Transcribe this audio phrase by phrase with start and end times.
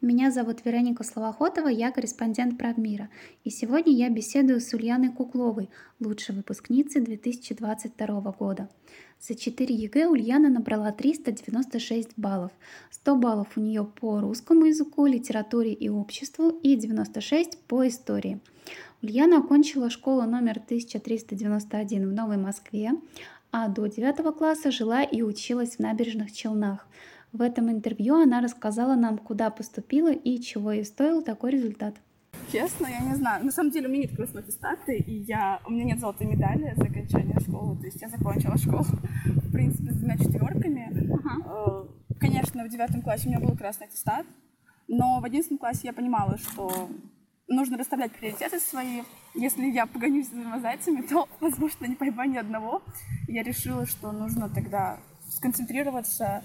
[0.00, 3.08] Меня зовут Вероника Словохотова, я корреспондент Правмира.
[3.44, 8.68] И сегодня я беседую с Ульяной Кукловой, лучшей выпускницей 2022 года.
[9.20, 12.52] За 4 ЕГЭ Ульяна набрала 396 баллов.
[12.90, 18.40] 100 баллов у нее по русскому языку, литературе и обществу и 96 по истории.
[19.02, 22.92] Ульяна окончила школу номер 1391 в Новой Москве,
[23.52, 26.86] а до 9 класса жила и училась в Набережных Челнах.
[27.32, 31.94] В этом интервью она рассказала нам, куда поступила и чего ей стоил такой результат.
[32.50, 33.44] Честно, я не знаю.
[33.44, 35.60] На самом деле у меня нет красной аттестаты, и я...
[35.66, 37.78] у меня нет золотой медали за окончание школы.
[37.78, 38.84] То есть я закончила школу,
[39.24, 40.90] в принципе, с двумя четверками.
[40.92, 41.88] Uh-huh.
[42.18, 44.26] Конечно, в девятом классе у меня был красный аттестат,
[44.88, 46.90] но в одиннадцатом классе я понимала, что
[47.46, 49.02] нужно расставлять приоритеты свои.
[49.34, 52.82] Если я погонюсь за зайцами, то, возможно, не поймаю ни одного.
[53.28, 56.42] Я решила, что нужно тогда сконцентрироваться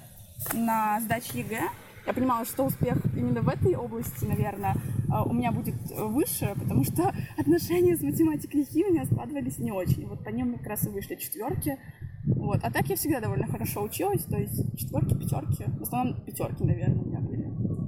[0.54, 1.70] на сдаче ЕГЭ,
[2.06, 4.76] я понимала, что успех именно в этой области, наверное,
[5.10, 9.58] а, у меня будет выше, потому что отношения с математикой и химией у меня складывались
[9.58, 10.08] не очень.
[10.08, 11.80] Вот по ним как раз и вышли четверки.
[12.26, 12.60] Вот.
[12.64, 15.64] А так я всегда довольно хорошо училась, то есть четверки, пятерки.
[15.80, 17.48] В основном пятерки, наверное, у меня были.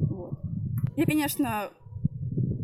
[0.09, 0.39] Вот.
[0.95, 1.69] Я, конечно,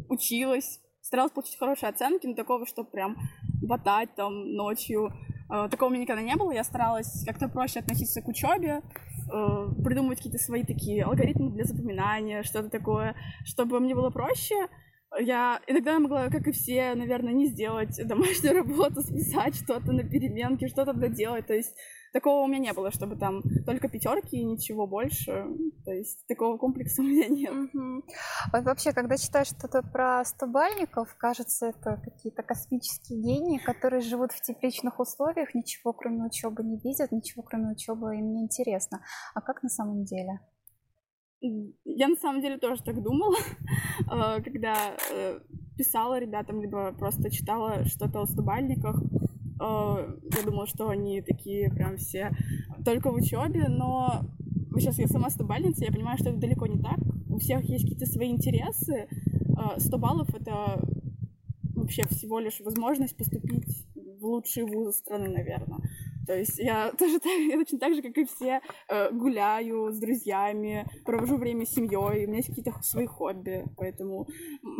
[0.10, 3.18] училась, старалась получить хорошие оценки, но такого, что прям
[3.62, 5.14] ботать там ночью,
[5.48, 6.52] такого у меня никогда не было.
[6.52, 8.82] Я старалась как-то проще относиться к учебе,
[9.32, 14.68] э, придумывать какие-то свои такие алгоритмы для запоминания, что-то такое, чтобы мне было проще.
[15.20, 20.68] Я иногда могла, как и все, наверное, не сделать домашнюю работу, списать что-то на переменке,
[20.68, 21.46] что-то доделать.
[21.48, 21.76] То есть
[22.14, 25.46] такого у меня не было, чтобы там только пятерки и ничего больше.
[25.84, 27.52] То есть такого комплекса у меня нет.
[27.52, 28.04] Угу.
[28.54, 34.42] Вот вообще, когда читаешь что-то про стобальников, кажется, это какие-то космические гении, которые живут в
[34.42, 39.04] тепличных условиях, ничего кроме учебы не видят, ничего кроме учебы им не интересно.
[39.34, 40.40] А как на самом деле?
[41.84, 43.36] Я на самом деле тоже так думала,
[44.00, 45.40] э, когда э,
[45.78, 48.96] писала ребятам, либо просто читала что-то о стобальниках.
[49.62, 52.32] Э, я думала, что они такие прям все
[52.86, 54.22] только в учебе, но
[54.76, 57.00] сейчас я сама стобальница, я понимаю, что это далеко не так.
[57.30, 59.08] У всех есть какие-то свои интересы.
[59.78, 60.82] 100 баллов— это
[61.76, 65.80] вообще всего лишь возможность поступить в лучшие вузы страны, наверное.
[66.26, 70.00] То есть я тоже так, я точно так же, как и все, э, гуляю с
[70.00, 74.28] друзьями, провожу время с семьей, у меня есть какие-то свои хобби, поэтому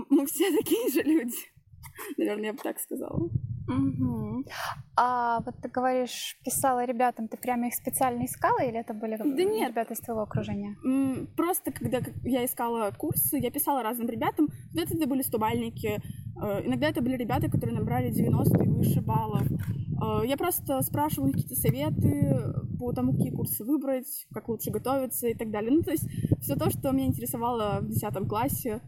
[0.10, 1.36] мы все такие же люди.
[2.18, 3.03] Наверное, я бы так сказала.
[3.78, 4.46] Угу.
[4.96, 9.44] А вот ты говоришь, писала ребятам, ты прямо их специально искала или это были да
[9.44, 9.70] нет.
[9.70, 10.76] ребята из твоего окружения?
[11.36, 14.50] Просто когда я искала курсы, я писала разным ребятам.
[14.72, 16.00] Где-то это были стобальники,
[16.42, 19.48] э, иногда это были ребята, которые набрали 90 и выше баллов.
[19.50, 25.34] Э, я просто спрашивала какие-то советы по тому, какие курсы выбрать, как лучше готовиться и
[25.34, 25.72] так далее.
[25.72, 26.08] Ну, то есть
[26.42, 28.82] все то, что меня интересовало в 10 классе.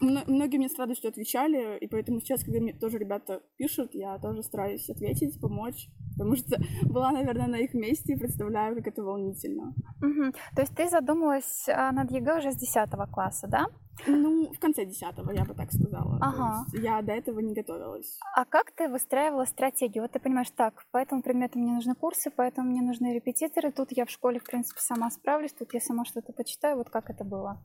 [0.00, 4.42] Многие мне с радостью отвечали, и поэтому сейчас, когда мне тоже ребята пишут, я тоже
[4.42, 9.74] стараюсь ответить, помочь, потому что была, наверное, на их месте и представляю, как это волнительно.
[10.00, 10.32] Угу.
[10.54, 13.66] То есть ты задумалась а, над ЕГЭ уже с 10 класса, да?
[14.06, 16.18] Ну, в конце 10 я бы так сказала.
[16.20, 16.64] Ага.
[16.74, 18.18] Я до этого не готовилась.
[18.36, 20.04] А как ты выстраивала стратегию?
[20.04, 23.72] Вот ты понимаешь, так, по этому предмету мне нужны курсы, по этому мне нужны репетиторы,
[23.72, 27.10] тут я в школе, в принципе, сама справлюсь, тут я сама что-то почитаю, вот как
[27.10, 27.60] это было?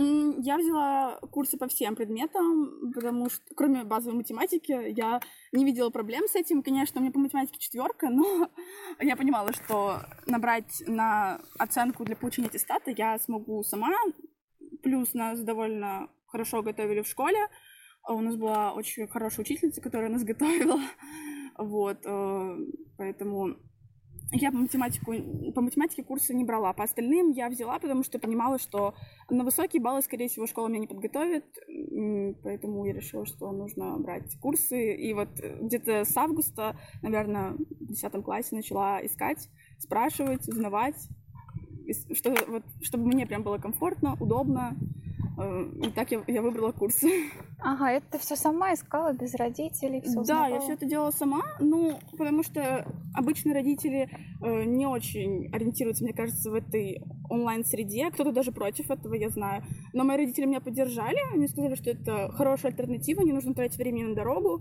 [0.00, 5.20] Я взяла курсы по всем предметам, потому что, кроме базовой математики, я
[5.50, 6.62] не видела проблем с этим.
[6.62, 8.48] Конечно, у меня по математике четверка, но
[9.00, 13.90] я понимала, что набрать на оценку для получения аттестата я смогу сама.
[14.84, 17.48] Плюс нас довольно хорошо готовили в школе.
[18.08, 20.78] У нас была очень хорошая учительница, которая нас готовила.
[21.56, 22.56] Вот, э,
[22.96, 23.56] поэтому
[24.32, 25.12] я по, математику,
[25.54, 28.94] по математике курсы не брала, по остальным я взяла, потому что понимала, что
[29.30, 31.44] на высокие баллы, скорее всего, школа меня не подготовит,
[32.42, 34.94] поэтому я решила, что нужно брать курсы.
[34.94, 35.30] И вот
[35.60, 41.08] где-то с августа, наверное, в 10 классе начала искать, спрашивать, узнавать,
[42.12, 44.76] что, вот, чтобы мне прям было комфортно, удобно,
[45.38, 47.08] и так я, я выбрала курсы.
[47.60, 50.00] Ага, это ты все сама искала без родителей?
[50.00, 50.54] Все да, узнавала?
[50.54, 54.08] я все это делала сама, ну, потому что обычно родители
[54.42, 58.10] э, не очень ориентируются, мне кажется, в этой онлайн-среде.
[58.10, 59.62] Кто-то даже против этого, я знаю.
[59.92, 64.08] Но мои родители меня поддержали, они сказали, что это хорошая альтернатива, не нужно тратить время
[64.08, 64.60] на дорогу.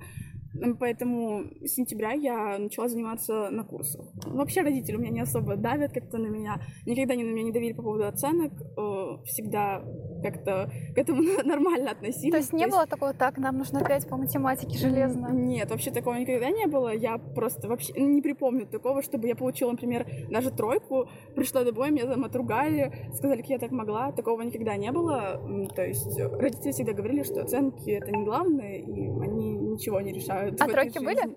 [0.79, 4.05] Поэтому с сентября я начала заниматься на курсах.
[4.25, 6.61] Вообще родители у меня не особо давят как-то на меня.
[6.85, 8.53] Никогда не на меня не давили по поводу оценок.
[8.77, 9.83] Э, всегда
[10.21, 12.31] как-то к этому нормально относились.
[12.31, 12.91] То есть не То было есть...
[12.91, 15.29] такого, так, нам нужно пять по математике железно?
[15.31, 16.93] Нет, вообще такого никогда не было.
[16.93, 22.07] Я просто вообще не припомню такого, чтобы я получила, например, даже тройку, пришла домой, меня
[22.07, 24.11] там отругали, сказали, как я так могла.
[24.11, 25.41] Такого никогда не было.
[25.75, 30.61] То есть родители всегда говорили, что оценки— это не главное, и они ничего не решают.
[30.61, 31.35] А тройки были?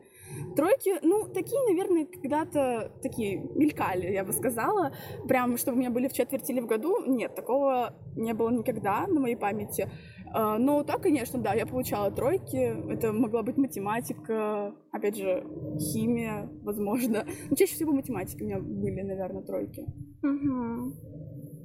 [0.56, 4.92] Тройки, ну, такие, наверное, когда-то такие мелькали, я бы сказала.
[5.28, 7.04] Прям, чтобы у меня были в четверти или в году.
[7.06, 9.90] Нет, такого не было никогда на моей памяти.
[10.32, 12.92] А, но так, конечно, да, я получала тройки.
[12.92, 15.44] Это могла быть математика, опять же,
[15.78, 17.26] химия, возможно.
[17.48, 19.86] Но чаще всего математики у меня были, наверное, тройки.
[20.22, 20.94] Угу.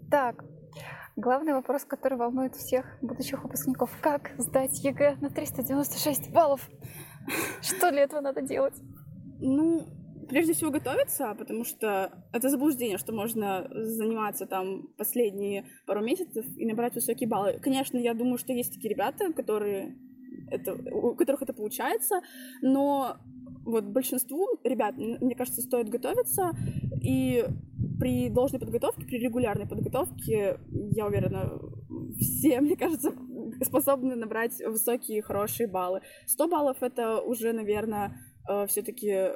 [0.09, 0.43] Так,
[1.17, 3.89] Главный вопрос, который волнует всех будущих выпускников.
[4.01, 6.69] Как сдать ЕГЭ на 396 баллов?
[7.61, 8.75] Что для этого надо делать?
[9.39, 9.85] Ну,
[10.29, 16.65] прежде всего готовиться, потому что это заблуждение, что можно заниматься там последние пару месяцев и
[16.65, 17.59] набрать высокие баллы.
[17.61, 19.97] Конечно, я думаю, что есть такие ребята, которые
[20.51, 22.21] это, у которых это получается,
[22.61, 23.17] но
[23.65, 26.51] вот большинству ребят, мне кажется, стоит готовиться,
[27.01, 27.45] и
[27.99, 30.59] при должной подготовке, при регулярной подготовке,
[30.91, 31.59] я уверена,
[32.19, 33.13] все, мне кажется,
[33.63, 36.01] способны набрать высокие, хорошие баллы.
[36.27, 38.17] 100 баллов— это уже, наверное,
[38.49, 39.31] э, все таки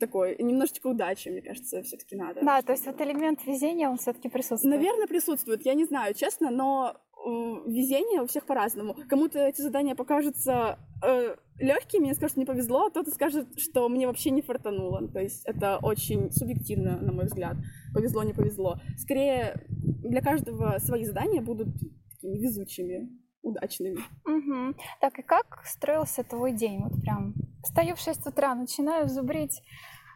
[0.00, 2.40] такой немножечко удачи, мне кажется, все-таки надо.
[2.42, 4.74] Да, то есть вот элемент везения, он все-таки присутствует.
[4.74, 5.64] Наверное, присутствует.
[5.64, 8.96] Я не знаю, честно, но везение у всех по-разному.
[9.08, 14.06] Кому-то эти задания покажутся э, легкими, мне скажут, не повезло, а кто-то скажет, что мне
[14.06, 15.08] вообще не фартануло.
[15.08, 17.56] То есть это очень субъективно, на мой взгляд.
[17.94, 18.80] Повезло, не повезло.
[18.98, 21.68] Скорее, для каждого свои задания будут
[22.10, 23.08] такими везучими
[23.42, 23.98] удачными.
[24.24, 24.76] Угу.
[25.00, 26.82] Так, и как строился твой день?
[26.82, 29.62] Вот прям встаю в 6 утра, начинаю зубрить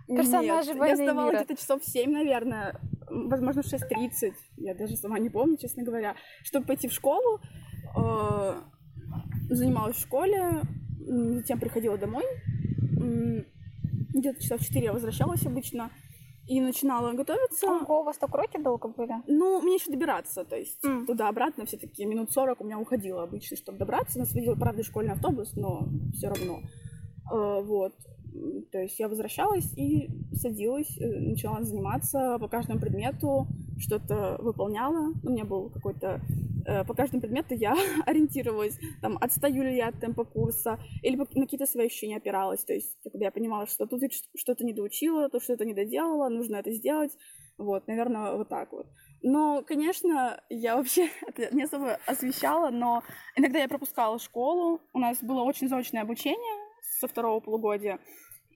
[0.06, 2.80] персонажей Нет, я вставала где-то часов в 7, наверное,
[3.28, 7.40] возможно, в 6.30, я даже сама не помню, честно говоря, чтобы пойти в школу,
[7.96, 8.60] э,
[9.50, 10.62] занималась в школе,
[10.98, 12.24] затем приходила домой,
[14.14, 15.90] где-то часов в 4 я возвращалась обычно,
[16.46, 17.66] и начинала готовиться.
[17.66, 19.14] Ого, у вас так уроки долго были?
[19.26, 21.06] Ну, мне еще добираться, то есть mm.
[21.06, 24.18] туда-обратно все-таки минут 40 у меня уходило обычно, чтобы добраться.
[24.18, 26.60] Нас водил, правда, школьный автобус, но все равно.
[27.32, 27.94] Э, вот.
[28.72, 33.46] То есть я возвращалась и садилась, э, начала заниматься по каждому предмету,
[33.78, 35.12] что-то выполняла.
[35.22, 36.20] У меня был какой-то...
[36.66, 41.26] Э, по каждому предмету я ориентировалась, там, отстаю ли я от темпа курса, или на
[41.26, 42.64] какие-то свои ощущения опиралась.
[42.64, 44.02] То есть, когда я понимала, что тут
[44.36, 47.12] что-то не доучила, то что-то не доделала, нужно это сделать.
[47.58, 48.86] Вот, наверное, вот так вот.
[49.22, 53.02] Но, конечно, я вообще это не особо освещала, но
[53.36, 54.80] иногда я пропускала школу.
[54.92, 56.66] У нас было очень заочное обучение
[57.00, 57.98] со второго полугодия.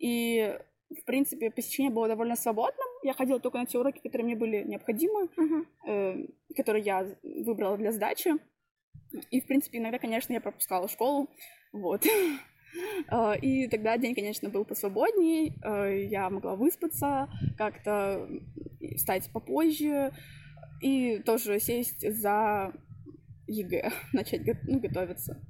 [0.01, 0.59] И,
[0.91, 2.89] в принципе, посещение было довольно свободным.
[3.05, 5.67] Я ходила только на те уроки, которые мне были необходимы, uh-huh.
[5.87, 6.27] э,
[6.57, 8.33] которые я выбрала для сдачи.
[9.31, 11.29] И, в принципе, иногда, конечно, я пропускала школу.
[11.73, 12.05] Вот.
[13.11, 15.55] Э, и тогда день, конечно, был посвободней.
[15.65, 18.29] Э, я могла выспаться, как-то
[18.95, 20.13] встать попозже
[20.81, 22.73] и тоже сесть за
[23.49, 25.43] ЕГЭ, начать ну, готовиться.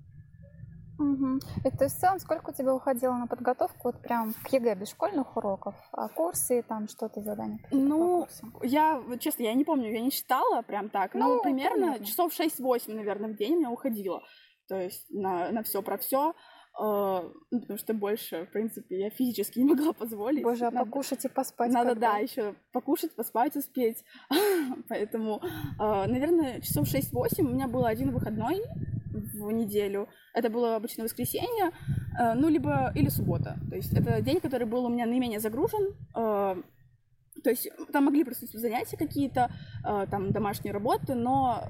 [1.00, 1.40] Угу.
[1.64, 4.74] И то есть в целом сколько у тебя уходило на подготовку вот прям к ЕГЭ
[4.74, 7.58] без школьных уроков, а курсы там что-то задания?
[7.70, 8.28] Ну,
[8.62, 12.04] я, честно, я не помню, я не считала прям так, но ну, примерно понятно.
[12.04, 14.22] часов 6-8, наверное, в день у меня уходило.
[14.68, 16.34] То есть на, на все про все.
[16.80, 20.44] Э, ну, потому что больше, в принципе, я физически не могла позволить.
[20.44, 21.72] Боже, а надо, покушать и поспать.
[21.72, 22.12] Надо, когда?
[22.12, 24.04] да, еще покушать, поспать, успеть.
[24.88, 25.42] Поэтому,
[25.80, 28.62] uh, наверное, часов 6-8 у меня был один выходной
[29.46, 30.08] в неделю.
[30.34, 31.70] Это было обычно воскресенье,
[32.18, 33.58] э, ну, либо или суббота.
[33.68, 35.94] То есть это день, который был у меня наименее загружен.
[36.16, 36.62] Э,
[37.42, 39.50] то есть там могли присутствовать занятия какие-то,
[39.86, 41.64] э, там домашние работы, но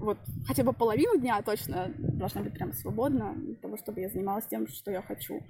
[0.00, 4.46] вот хотя бы половину дня точно должна быть прям свободна для того, чтобы я занималась
[4.46, 5.40] тем, что я хочу.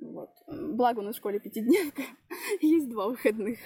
[0.00, 0.30] Вот.
[0.46, 2.02] Благо у нас в школе пятидневка,
[2.60, 3.58] есть два выходных.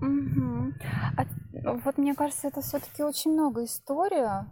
[0.00, 0.74] Угу.
[1.16, 4.46] А, вот мне кажется, это все-таки очень много история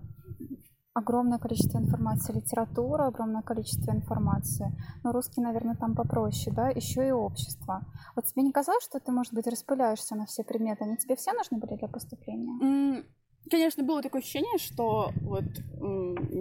[0.98, 4.72] огромное количество информации, литература, огромное количество информации.
[5.02, 7.86] Но русский, наверное, там попроще, да, еще и общество.
[8.14, 10.84] Вот тебе не казалось, что ты, может быть, распыляешься на все предметы?
[10.84, 13.04] Они тебе все нужны были для поступления?
[13.50, 15.44] Конечно, было такое ощущение, что вот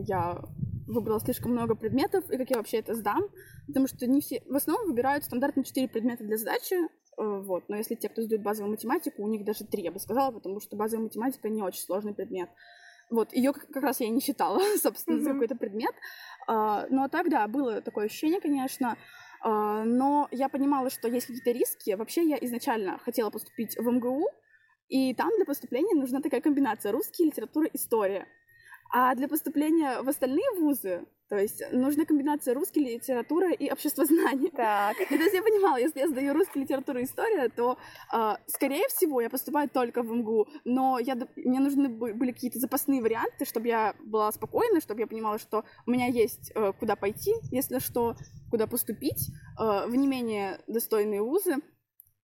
[0.05, 0.41] я
[0.87, 3.23] выбрала слишком много предметов, и как я вообще это сдам,
[3.67, 6.87] потому что не все, в основном выбирают стандартно 4 предмета для сдачи, э,
[7.17, 10.31] вот, но если те, кто сдают базовую математику, у них даже 3, я бы сказала,
[10.31, 12.49] потому что базовая математика не очень сложный предмет.
[13.09, 15.23] Вот, ее как раз я не считала, собственно, mm-hmm.
[15.23, 15.93] за какой-то предмет.
[16.47, 18.97] А, ну, а так, да, было такое ощущение, конечно.
[19.41, 21.91] А, но я понимала, что есть какие-то риски.
[21.91, 24.27] Вообще, я изначально хотела поступить в МГУ,
[24.89, 28.27] и там для поступления нужна такая комбинация русский, литература, история.
[28.91, 34.49] А для поступления в остальные вузы, то есть нужна комбинация русской литературы и обществознания.
[34.51, 34.95] Так.
[35.11, 37.77] И то есть я понимала, если я сдаю русскую литературу и история, то,
[38.13, 43.01] э, скорее всего, я поступаю только в МГУ, но я, мне нужны были какие-то запасные
[43.01, 47.33] варианты, чтобы я была спокойна, чтобы я понимала, что у меня есть э, куда пойти,
[47.51, 48.15] если что,
[48.49, 49.29] куда поступить,
[49.59, 51.57] э, в не менее достойные вузы.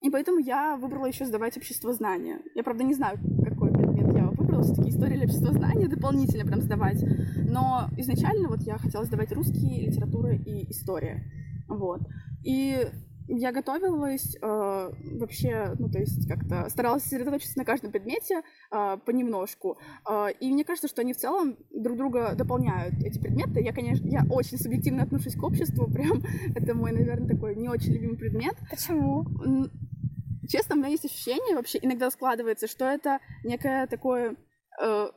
[0.02, 2.42] И поэтому я выбрала еще сдавать общество знания.
[2.56, 3.18] Я, правда, не знаю,
[4.64, 7.04] выбрала, все-таки история или общество знания дополнительно прям сдавать.
[7.38, 11.24] Но изначально вот я хотела сдавать русский, литература и история.
[11.68, 12.02] Вот.
[12.44, 12.88] И
[13.28, 19.78] я готовилась э, вообще, ну, то есть как-то старалась сосредоточиться на каждом предмете э, понемножку.
[20.10, 23.62] Э, и мне кажется, что они в целом друг друга дополняют, эти предметы.
[23.62, 26.22] Я, конечно, я очень субъективно отношусь к обществу, прям
[26.54, 28.56] это мой, наверное, такой не очень любимый предмет.
[28.70, 29.26] Почему?
[30.50, 34.36] Честно, у меня есть ощущение, вообще иногда складывается, что это некое такое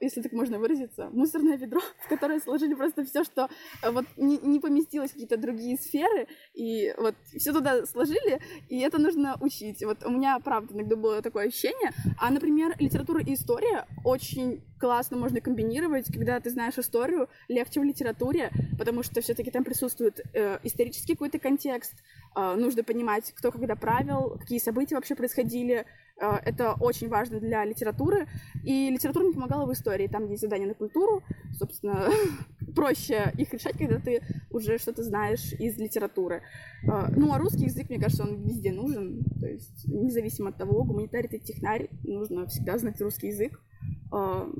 [0.00, 3.48] если так можно выразиться, мусорное ведро, в которое сложили просто все, что
[3.82, 8.78] э, вот не, не поместилось в какие-то другие сферы, и вот все туда сложили, и
[8.80, 9.82] это нужно учить.
[9.84, 11.92] Вот у меня, правда, иногда было такое ощущение.
[12.18, 17.84] А, например, литература и история очень классно можно комбинировать, когда ты знаешь историю, легче в
[17.84, 21.94] литературе, потому что все-таки там присутствует э, исторический какой-то контекст,
[22.36, 25.84] э, нужно понимать, кто когда правил, какие события вообще происходили, э,
[26.18, 28.26] это очень важно для литературы,
[28.64, 31.22] и литература мне помогала в истории, там есть задания на культуру,
[31.58, 32.08] собственно,
[32.74, 36.42] проще их решать, когда ты уже что-то знаешь из литературы.
[36.84, 40.84] Э, ну, а русский язык, мне кажется, он везде нужен, то есть независимо от того,
[40.84, 43.60] гуманитарий ты технарь, нужно всегда знать русский язык,
[44.12, 44.52] э,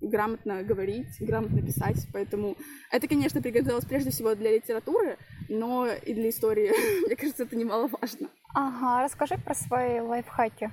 [0.00, 2.06] грамотно говорить, грамотно писать.
[2.12, 2.56] Поэтому
[2.90, 5.18] это, конечно, пригодилось прежде всего для литературы,
[5.48, 6.70] но и для истории,
[7.06, 8.28] мне кажется, это немаловажно.
[8.54, 10.72] Ага, расскажи про свои лайфхаки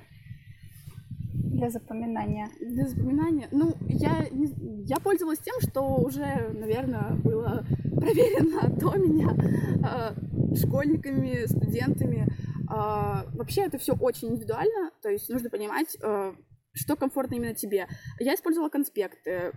[1.58, 2.48] для запоминания.
[2.60, 3.48] Для запоминания?
[3.50, 7.64] Ну, я, я пользовалась тем, что уже, наверное, было
[7.96, 9.34] проверено до меня
[9.84, 12.28] э, школьниками, студентами.
[12.70, 16.32] Э, вообще это все очень индивидуально, то есть нужно понимать, э,
[16.72, 17.88] что комфортно именно тебе.
[18.20, 19.52] Я использовала конспекты,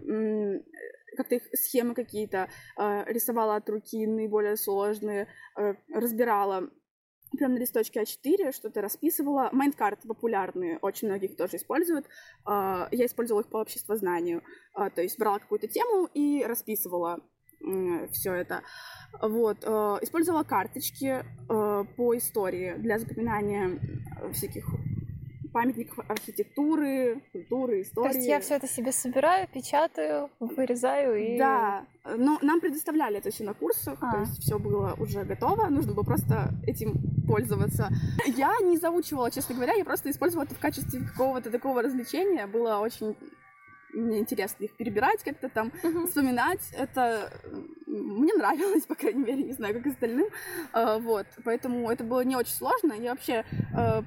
[1.18, 2.48] как-то их схемы какие-то,
[2.78, 5.28] рисовала от руки наиболее сложные,
[5.94, 6.70] разбирала
[7.38, 9.50] прям на листочке А4, что-то расписывала.
[9.52, 12.06] Майндкарты популярные, очень многих тоже используют.
[12.46, 14.44] А, я использовала их по обществознанию.
[14.74, 17.20] То есть брала какую-то тему и расписывала
[18.12, 18.64] все это.
[19.22, 19.64] Вот.
[19.64, 23.80] Использовала карточки по истории для запоминания
[24.34, 24.66] всяких
[25.52, 28.12] памятников архитектуры, культуры, истории.
[28.12, 31.38] То есть я все это себе собираю, печатаю, вырезаю и...
[31.38, 34.12] Да, но нам предоставляли это все на курсах, а.
[34.12, 36.96] то есть все было уже готово, нужно было просто этим
[37.28, 37.90] пользоваться.
[38.26, 42.78] Я не заучивала, честно говоря, я просто использовала это в качестве какого-то такого развлечения, было
[42.78, 43.16] очень
[43.94, 46.08] мне интересно их перебирать как-то там, uh-huh.
[46.08, 46.62] вспоминать.
[46.78, 47.32] Это
[47.88, 50.28] мне нравилось, по крайней мере, не знаю, как остальным.
[50.74, 52.94] Uh, вот, поэтому это было не очень сложно.
[52.94, 53.46] Я вообще
[53.76, 54.06] uh,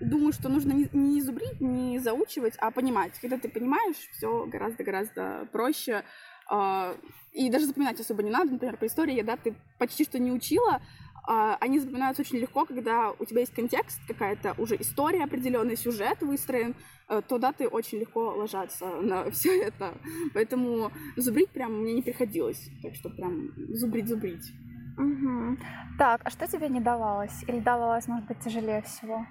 [0.00, 3.12] думаю, что нужно не, не зубрить, не заучивать, а понимать.
[3.20, 6.04] Когда ты понимаешь, все гораздо-гораздо проще.
[6.50, 6.98] Uh,
[7.32, 8.52] и даже запоминать особо не надо.
[8.52, 10.82] Например, по истории я, да, ты почти что не учила,
[11.24, 16.20] а, они запоминаются очень легко, когда у тебя есть контекст, какая-то уже история, определенный сюжет
[16.20, 16.74] выстроен,
[17.20, 19.94] туда ты очень легко ложатся на все это.
[20.32, 22.70] Поэтому зубрить прям мне не приходилось.
[22.82, 24.52] Так что прям зубрить-зубрить.
[24.96, 25.58] Угу.
[25.98, 27.42] Так, а что тебе не давалось?
[27.46, 29.26] Или давалось, может быть, тяжелее всего?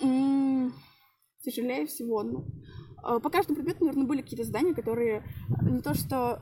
[0.00, 0.72] М-м-
[1.42, 2.44] тяжелее всего, ну.
[3.04, 5.22] Э, по каждому предмету, наверное, были какие-то задания, которые
[5.62, 6.40] не то что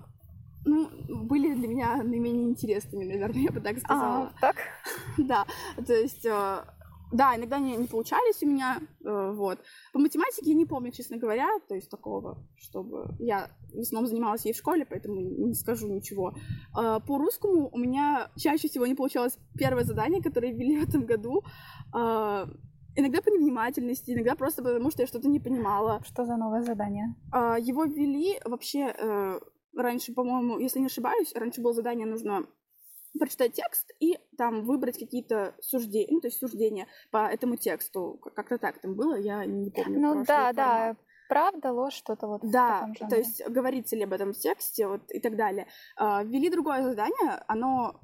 [0.64, 0.88] ну,
[1.24, 4.32] были для меня наименее интересными, наверное, я бы так сказала.
[4.36, 4.56] А, так?
[5.18, 5.44] да,
[5.84, 6.64] то есть, э,
[7.12, 9.58] да, иногда не, не получались у меня, э, вот.
[9.92, 13.14] По математике я не помню, честно говоря, то есть такого, чтобы...
[13.18, 16.34] Я в основном занималась ей в школе, поэтому не скажу ничего.
[16.76, 21.04] Э, по русскому у меня чаще всего не получалось первое задание, которое ввели в этом
[21.04, 21.42] году.
[21.94, 22.46] Э,
[22.96, 26.02] иногда по невнимательности, иногда просто потому, что я что-то не понимала.
[26.04, 27.14] Что за новое задание?
[27.34, 28.94] Э, его ввели вообще...
[28.98, 29.38] Э,
[29.74, 32.46] раньше, по-моему, если не ошибаюсь, раньше было задание нужно
[33.18, 38.20] прочитать текст и там выбрать какие-то суждения, ну, то есть суждения по этому тексту.
[38.34, 40.00] Как-то так там было, я не помню.
[40.00, 40.56] Ну да, формат.
[40.56, 40.96] да,
[41.28, 45.20] правда, ложь, что-то вот Да, то есть говорится ли об этом в тексте вот, и
[45.20, 45.66] так далее.
[45.96, 48.00] А, ввели другое задание, оно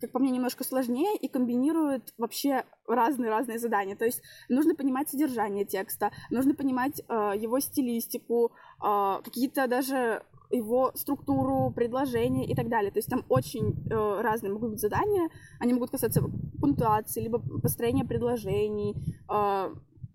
[0.00, 3.96] как по мне, немножко сложнее и комбинирует вообще разные-разные задания.
[3.96, 10.92] То есть нужно понимать содержание текста, нужно понимать э, его стилистику, э, какие-то даже его
[10.94, 12.90] структуру, предложения и так далее.
[12.90, 15.28] То есть там очень э, разные могут быть задания.
[15.60, 16.22] Они могут касаться
[16.60, 18.96] пунктуации, либо построения предложений,
[19.30, 19.74] э,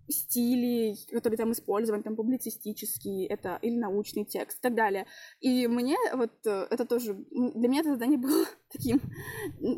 [0.10, 5.06] стилей, которые там использованы, там публицистический, это или научный текст и так далее.
[5.40, 9.02] И мне вот э, это тоже, для меня это задание было таким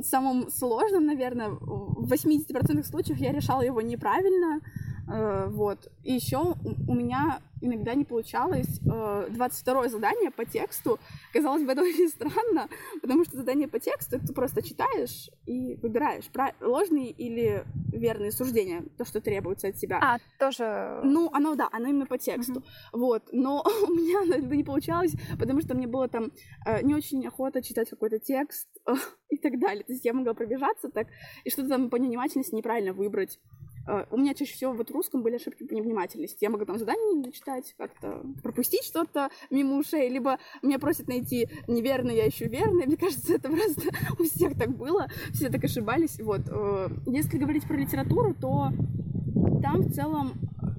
[0.03, 1.49] самым сложным, наверное.
[1.49, 4.61] В 80% случаев я решала его неправильно,
[5.07, 5.91] вот.
[6.03, 6.55] И еще
[6.87, 10.99] у меня иногда не получалось 22 э, задание по тексту.
[11.33, 12.69] Казалось бы, это очень странно,
[13.01, 16.25] потому что задание по тексту ты просто читаешь и выбираешь
[16.61, 19.99] ложные или верные суждения, то, что требуется от тебя.
[20.01, 20.99] А, тоже...
[21.03, 22.59] Ну, оно, да, оно именно по тексту.
[22.59, 22.99] Uh-huh.
[22.99, 23.23] Вот.
[23.31, 26.31] Но у меня это не получалось, потому что мне было там
[26.65, 28.67] э, не очень охота читать какой-то текст
[29.29, 29.83] и так далее.
[29.83, 31.07] То есть я могла пробежаться так
[31.43, 33.39] и что-то там по невнимательности неправильно выбрать.
[33.87, 36.43] Э, у меня чаще всего вот в русском были ошибки по невнимательности.
[36.43, 41.49] Я могу там задание не дочитать, как-то пропустить что-то мимо ушей, либо меня просят найти
[41.67, 42.85] неверное, я ищу верное.
[42.85, 43.89] Мне кажется, это просто
[44.19, 46.19] у всех так было, все так ошибались.
[46.19, 46.41] Вот.
[46.49, 48.69] Э, если говорить про литературу, то
[49.61, 50.33] там в целом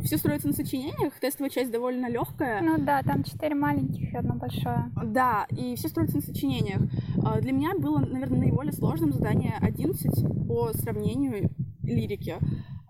[0.04, 2.62] все строится на сочинениях, тестовая часть довольно легкая.
[2.62, 4.90] Ну да, там четыре маленьких и одно большое.
[5.04, 6.82] Да, и все строится на сочинениях.
[7.16, 11.50] Э, для меня было, наверное, наиболее сложным задание 11 по сравнению
[11.82, 12.36] лирики.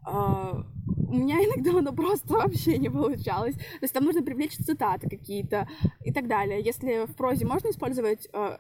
[0.07, 0.65] А,
[1.09, 3.55] у меня иногда оно просто вообще не получалось.
[3.55, 5.69] То есть там нужно привлечь цитаты какие-то
[6.05, 6.63] и так далее.
[6.63, 8.59] Если в прозе можно использовать э,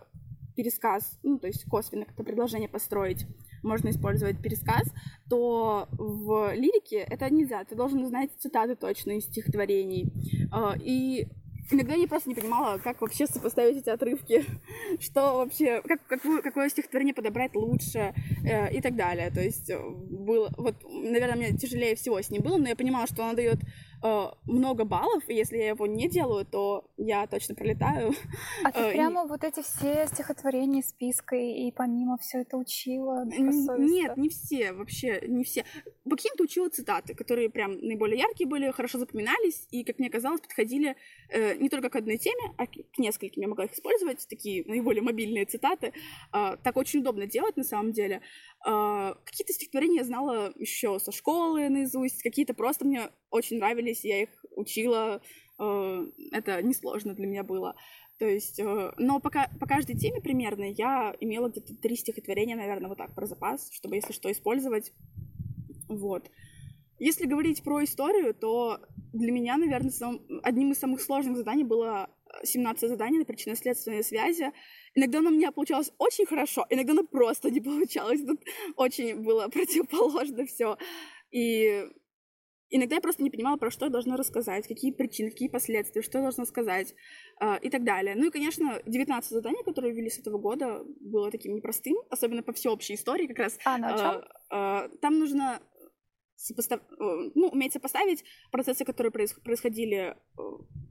[0.56, 3.26] пересказ, ну, то есть косвенно как-то предложение построить,
[3.62, 4.88] можно использовать пересказ,
[5.28, 7.64] то в лирике это нельзя.
[7.64, 10.12] Ты должен знать цитаты точно из стихотворений.
[10.52, 11.28] Э, и
[11.70, 14.44] иногда я просто не понимала, как вообще сопоставить эти отрывки,
[15.00, 19.30] что вообще, как, какое, какое стихотворение подобрать лучше э, и так далее.
[19.30, 23.06] То есть э, было, вот, наверное, мне тяжелее всего с ним было, но я понимала,
[23.06, 23.58] что она дает
[24.06, 28.12] э, много баллов, и если я его не делаю, то я точно пролетаю.
[28.64, 29.28] А ты э, прямо и...
[29.28, 33.24] вот эти все стихотворения спиской и помимо все это учила?
[33.26, 35.64] Нет, не все, вообще не все.
[36.04, 40.40] По каким-то учила цитаты, которые прям наиболее яркие были, хорошо запоминались, и, как мне казалось,
[40.40, 40.96] подходили
[41.28, 43.42] э, не только к одной теме, а к нескольким.
[43.42, 45.92] Я могла их использовать, такие наиболее мобильные цитаты.
[46.32, 48.20] Э, так очень удобно делать на самом деле.
[48.66, 54.22] Э, какие-то стихотворения я знала еще со школы наизусть, какие-то просто мне очень нравились, я
[54.22, 55.20] их учила,
[55.58, 57.74] э, это несложно для меня было.
[58.18, 62.88] То есть, э, но пока, по каждой теме примерно я имела где-то три стихотворения, наверное,
[62.88, 64.92] вот так про запас, чтобы, если что, использовать.
[65.88, 66.30] Вот.
[66.98, 68.80] Если говорить про историю, то
[69.12, 72.08] для меня, наверное, сам, одним из самых сложных заданий было
[72.42, 74.52] 17 заданий на причинно-следственные связи.
[74.94, 78.22] Иногда оно у меня получалось очень хорошо, иногда оно просто не получалось.
[78.22, 78.40] Тут
[78.76, 80.78] очень было противоположно все.
[81.30, 81.86] И
[82.70, 86.18] Иногда я просто не понимала, про что я должна рассказать, какие причины, какие последствия, что
[86.18, 86.94] я должна сказать
[87.40, 88.14] э, и так далее.
[88.16, 92.52] Ну и, конечно, 19 заданий, которые ввели с этого года, было таким непростым, особенно по
[92.52, 93.58] всеобщей истории как раз.
[93.64, 94.24] А, на чем?
[94.50, 95.60] Э, э, там нужно
[96.36, 96.80] сопостав...
[96.80, 100.14] Э, ну, уметь сопоставить процессы, которые происходили э,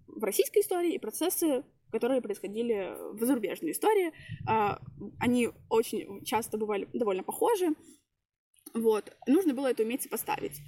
[0.07, 4.11] в российской истории, и процессы, которые происходили в зарубежной истории.
[4.49, 4.77] Э,
[5.19, 7.67] они очень часто бывали довольно похожи.
[8.73, 9.15] Вот.
[9.27, 10.59] Нужно было это уметь сопоставить.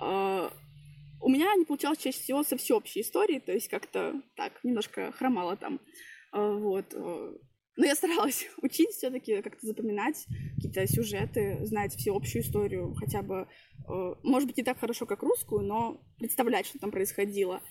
[0.00, 0.52] А,
[1.20, 5.56] у меня не получалось чаще всего со всеобщей историей, то есть как-то так, немножко хромало
[5.56, 5.80] там.
[6.32, 6.94] А, вот.
[6.94, 7.34] А.
[7.76, 13.46] Но я старалась учить все-таки как-то запоминать какие-то сюжеты, знать всеобщую историю, хотя бы,
[14.24, 17.62] может быть, не так хорошо, как русскую, но представлять, что там происходило.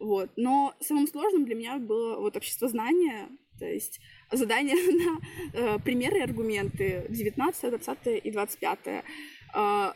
[0.00, 0.30] Вот.
[0.36, 4.00] Но самым сложным для меня было вот общество знания, то есть
[4.32, 4.74] задание
[5.54, 8.78] на э, примеры и аргументы 19, 20 и 25.
[9.54, 9.92] Э,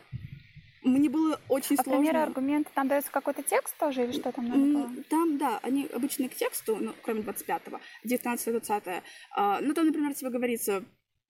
[0.85, 2.01] мне было очень а сложно.
[2.01, 5.03] примеры, аргументы, там дается какой-то текст тоже или что там надо было?
[5.09, 9.01] Там, да, они обычно к тексту, ну, кроме 25-го, 19-20.
[9.31, 10.85] А, ну, там, например, тебе говорится,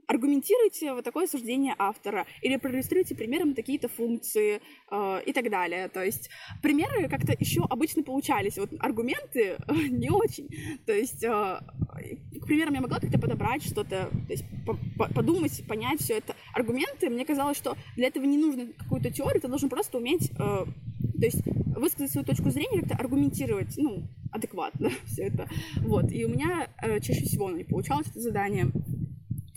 [0.07, 5.89] аргументируйте вот такое суждение автора или проиллюстрируйте примером такие-то функции э, и так далее.
[5.89, 6.29] То есть
[6.61, 10.49] примеры как-то еще обычно получались, вот аргументы э, не очень.
[10.85, 15.65] То есть, э, к примерам, я могла как-то подобрать что-то, то есть по -по подумать,
[15.67, 16.35] понять все это.
[16.53, 20.35] Аргументы, мне казалось, что для этого не нужно какую-то теорию, ты должен просто уметь, э,
[20.35, 21.41] то есть
[21.75, 25.47] высказать свою точку зрения, как-то аргументировать, ну, адекватно все это.
[25.81, 26.11] Вот.
[26.11, 28.71] И у меня э, чаще всего не получалось это задание.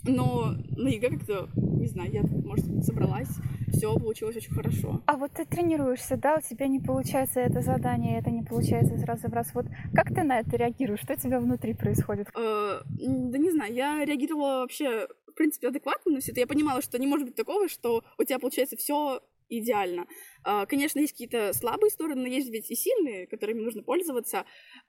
[0.05, 3.29] Но на ЕГЭ как-то, не знаю, я, может, собралась,
[3.73, 5.01] все получилось очень хорошо.
[5.05, 9.03] А вот ты тренируешься, да, у тебя не получается это задание, это не получается из
[9.03, 9.53] раза в раз.
[9.53, 11.01] Вот как ты на это реагируешь?
[11.01, 12.27] Что у тебя внутри происходит?
[12.35, 16.41] Э, да не знаю, я реагировала вообще, в принципе, адекватно на все это.
[16.41, 20.05] Я понимала, что не может быть такого, что у тебя получается все идеально.
[20.43, 24.45] А, конечно, есть какие-то слабые стороны, но есть ведь и сильные, которыми нужно пользоваться.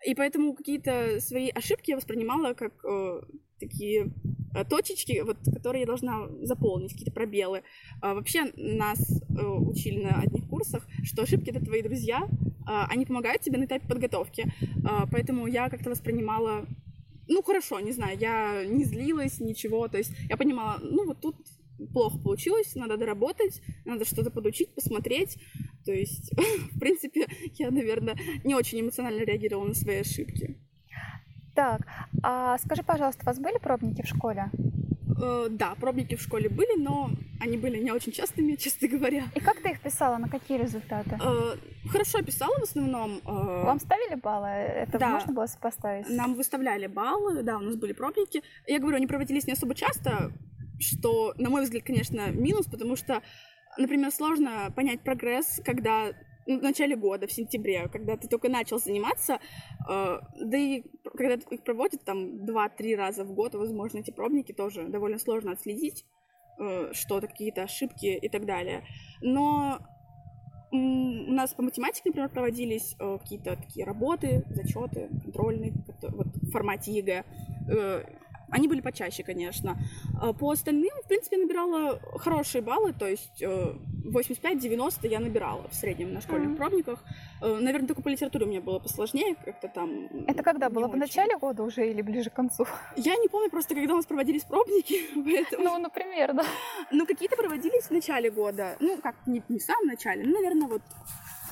[0.07, 3.21] И поэтому какие-то свои ошибки я воспринимала как э,
[3.61, 4.13] такие
[4.55, 7.63] э, точечки, вот, которые я должна заполнить, какие-то пробелы.
[8.01, 8.99] А, вообще нас
[9.31, 12.29] э, учили на одних курсах что ошибки— это твои друзья,
[12.67, 14.53] а, они помогают тебе на этапе подготовки.
[14.85, 16.67] А, поэтому я как-то воспринимала
[17.29, 21.37] ну, хорошо, не знаю, я не злилась, ничего, то есть я понимала, ну, вот тут
[21.93, 25.39] плохо получилось, надо доработать, надо что-то подучить, посмотреть,
[25.85, 26.33] то есть,
[26.73, 30.59] в принципе, я, наверное, не очень эмоционально реагировала на свои ошибки.
[31.61, 31.83] Так,
[32.23, 34.51] а скажи, пожалуйста, у вас были пробники в школе?
[35.23, 39.25] Э, да, пробники в школе были, но они были не очень частыми, честно говоря.
[39.35, 41.19] И как ты их писала, на какие результаты?
[41.23, 41.57] Э,
[41.91, 43.21] хорошо писала в основном.
[43.27, 44.49] Э, Вам ставили баллы?
[44.49, 45.11] Это да.
[45.11, 46.09] можно было сопоставить?
[46.09, 48.43] Нам выставляли баллы, да, у нас были пробники.
[48.67, 50.33] Я говорю, они проводились не особо часто,
[50.79, 53.21] что, на мой взгляд, конечно, минус, потому что,
[53.77, 56.15] например, сложно понять прогресс, когда
[56.59, 59.41] в начале года, в сентябре, когда ты только начал заниматься,
[59.89, 60.83] э, да и
[61.17, 66.05] когда их проводят там 2-3 раза в год, возможно, эти пробники тоже довольно сложно отследить,
[66.59, 68.85] э, что-то, какие-то ошибки и так далее.
[69.21, 69.81] Но
[70.73, 76.93] у нас по математике, например, проводились э, какие-то такие работы, зачеты, контрольные, вот в формате
[76.93, 77.25] ЕГЭ.
[77.69, 78.05] Э,
[78.51, 79.77] они были почаще, конечно.
[80.21, 85.69] А по остальным, в принципе, я набирала хорошие баллы, то есть 85-90 э, я набирала
[85.69, 86.57] в среднем на школьных mm-hmm.
[86.57, 87.05] пробниках.
[87.41, 90.09] Э, наверное, только по литературе у меня было посложнее, как-то там.
[90.27, 90.87] Это когда было?
[90.87, 90.97] Очень.
[90.97, 92.67] В начале года уже или ближе к концу?
[92.97, 95.07] Я не помню просто, когда у нас проводились пробники.
[95.15, 95.65] Поэтому...
[95.65, 96.45] Ну, например, да.
[96.91, 98.77] Ну, какие-то проводились в начале года.
[98.81, 100.83] Ну, как не, не в самом начале, ну, наверное, вот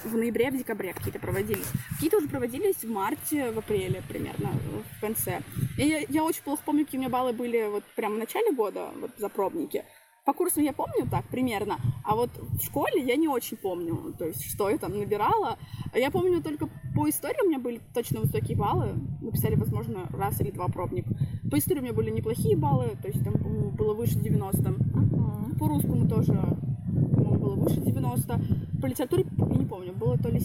[0.04, 1.66] в ноябре, в декабре какие-то проводились.
[1.90, 4.50] Какие-то уже проводились в марте, в апреле примерно,
[4.96, 5.40] в конце.
[5.76, 8.52] И я, я очень плохо помню, какие у меня баллы были вот прямо в начале
[8.52, 9.84] года, вот за пробники.
[10.24, 14.26] По курсам я помню так примерно, а вот в школе я не очень помню, то
[14.26, 15.58] есть что я там набирала.
[15.94, 20.50] Я помню только по истории у меня были точно высокие баллы, написали, возможно, раз или
[20.50, 21.06] два пробник.
[21.50, 23.34] По истории у меня были неплохие баллы, то есть там,
[23.74, 24.62] было выше 90.
[24.62, 25.58] Uh-huh.
[25.58, 26.34] По русскому тоже,
[26.98, 28.40] по-моему, было выше 90.
[28.80, 30.40] По литературе, я не помню, было то ли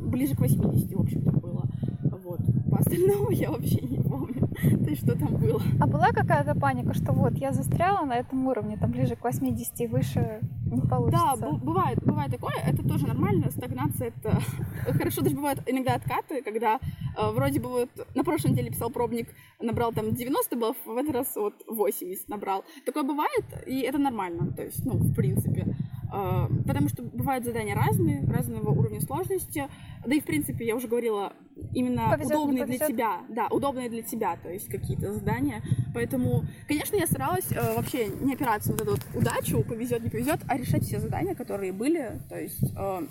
[0.00, 1.64] ближе к 80, в общем-то, было.
[2.02, 2.40] Вот.
[2.70, 5.62] По остальному я вообще не помню, то есть что там было.
[5.80, 9.80] А была какая-то паника, что вот я застряла на этом уровне, там ближе к 80
[9.80, 11.36] и выше не получится?
[11.38, 14.40] Да, бывает, бывает такое, это тоже нормально, стагнация это
[14.92, 19.28] хорошо, даже бывают иногда откаты, когда э, вроде бы вот на прошлой неделе писал пробник,
[19.60, 22.64] набрал там 90 баллов, в этот раз вот 80 набрал.
[22.84, 25.76] Такое бывает, и это нормально, то есть, ну, в принципе.
[26.12, 29.68] А, потому что бывают задания разные, разного уровня сложности.
[30.04, 31.32] Да и, в принципе, я уже говорила,
[31.72, 33.20] именно повезет, удобные для тебя.
[33.28, 35.62] Да, удобные для тебя, то есть какие-то задания.
[35.94, 40.10] Поэтому, конечно, я старалась э, вообще не опираться на вот эту вот удачу, повезет, не
[40.10, 42.20] повезет, а решать все задания, которые были.
[42.28, 43.06] То есть э,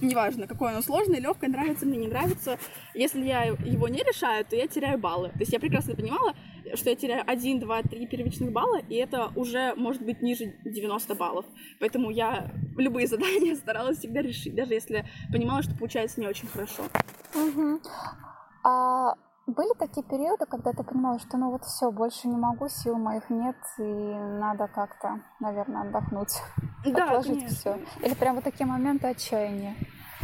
[0.00, 2.58] неважно, какое оно сложное, легкое, нравится мне, не нравится.
[2.94, 5.28] Если я его не решаю, то я теряю баллы.
[5.30, 6.34] То есть я прекрасно понимала,
[6.74, 11.14] что я теряю 1, 2, 3 первичных балла, и это уже может быть ниже 90
[11.14, 11.44] баллов.
[11.78, 16.84] Поэтому я любые задания старалась всегда решить, даже если понимала, что получается не очень хорошо.
[17.34, 17.80] Угу.
[18.64, 19.14] А
[19.50, 23.28] были такие периоды, когда ты понимала, что ну вот все, больше не могу, сил моих
[23.30, 26.34] нет, и надо как-то, наверное, отдохнуть,
[26.84, 27.78] да, отложить все.
[28.02, 29.74] Или прям вот такие моменты отчаяния.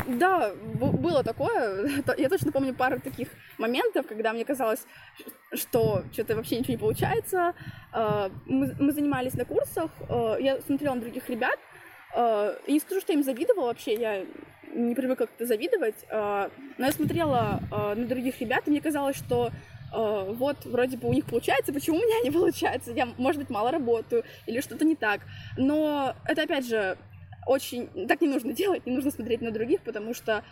[0.07, 1.89] Да, было такое.
[2.19, 4.85] Я точно помню пару таких моментов, когда мне казалось,
[5.55, 7.55] что что-то вообще ничего не получается.
[7.93, 11.59] А, мы, занимались на курсах, а, я смотрела на других ребят,
[12.15, 14.27] а, и не скажу, что я им завидовала вообще, я
[14.77, 19.51] не привыкла как-то завидовать, но я смотрела на других ребят, и мне казалось, что
[19.93, 22.93] вот, вроде бы у них получается, почему у меня не получается?
[22.93, 25.21] Я, может быть, мало работаю или что-то не так.
[25.57, 26.99] Но это, опять же,
[27.47, 27.89] очень...
[28.07, 30.45] Так не нужно делать, не нужно смотреть на других, потому что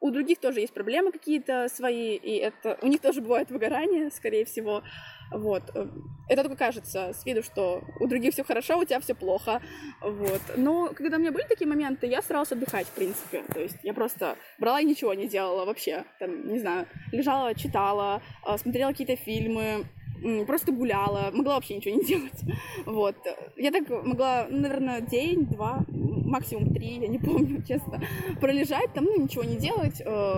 [0.00, 2.78] у других тоже есть проблемы какие-то свои, и это...
[2.82, 4.82] У них тоже бывает выгорание, скорее всего.
[5.30, 5.62] Вот.
[6.28, 9.60] Это только кажется с виду, что у других все хорошо, у тебя все плохо.
[10.00, 10.40] Вот.
[10.56, 13.42] Но когда у меня были такие моменты, я старалась отдыхать, в принципе.
[13.52, 16.04] То есть я просто брала и ничего не делала вообще.
[16.18, 19.86] Там, не знаю, лежала, читала, а, смотрела какие-то фильмы,
[20.46, 22.40] просто гуляла, могла вообще ничего не делать.
[22.86, 23.16] Вот.
[23.56, 28.00] Я так могла, наверное, день, два, максимум три, я не помню, честно,
[28.40, 30.34] пролежать там, ну, ничего не делать, э,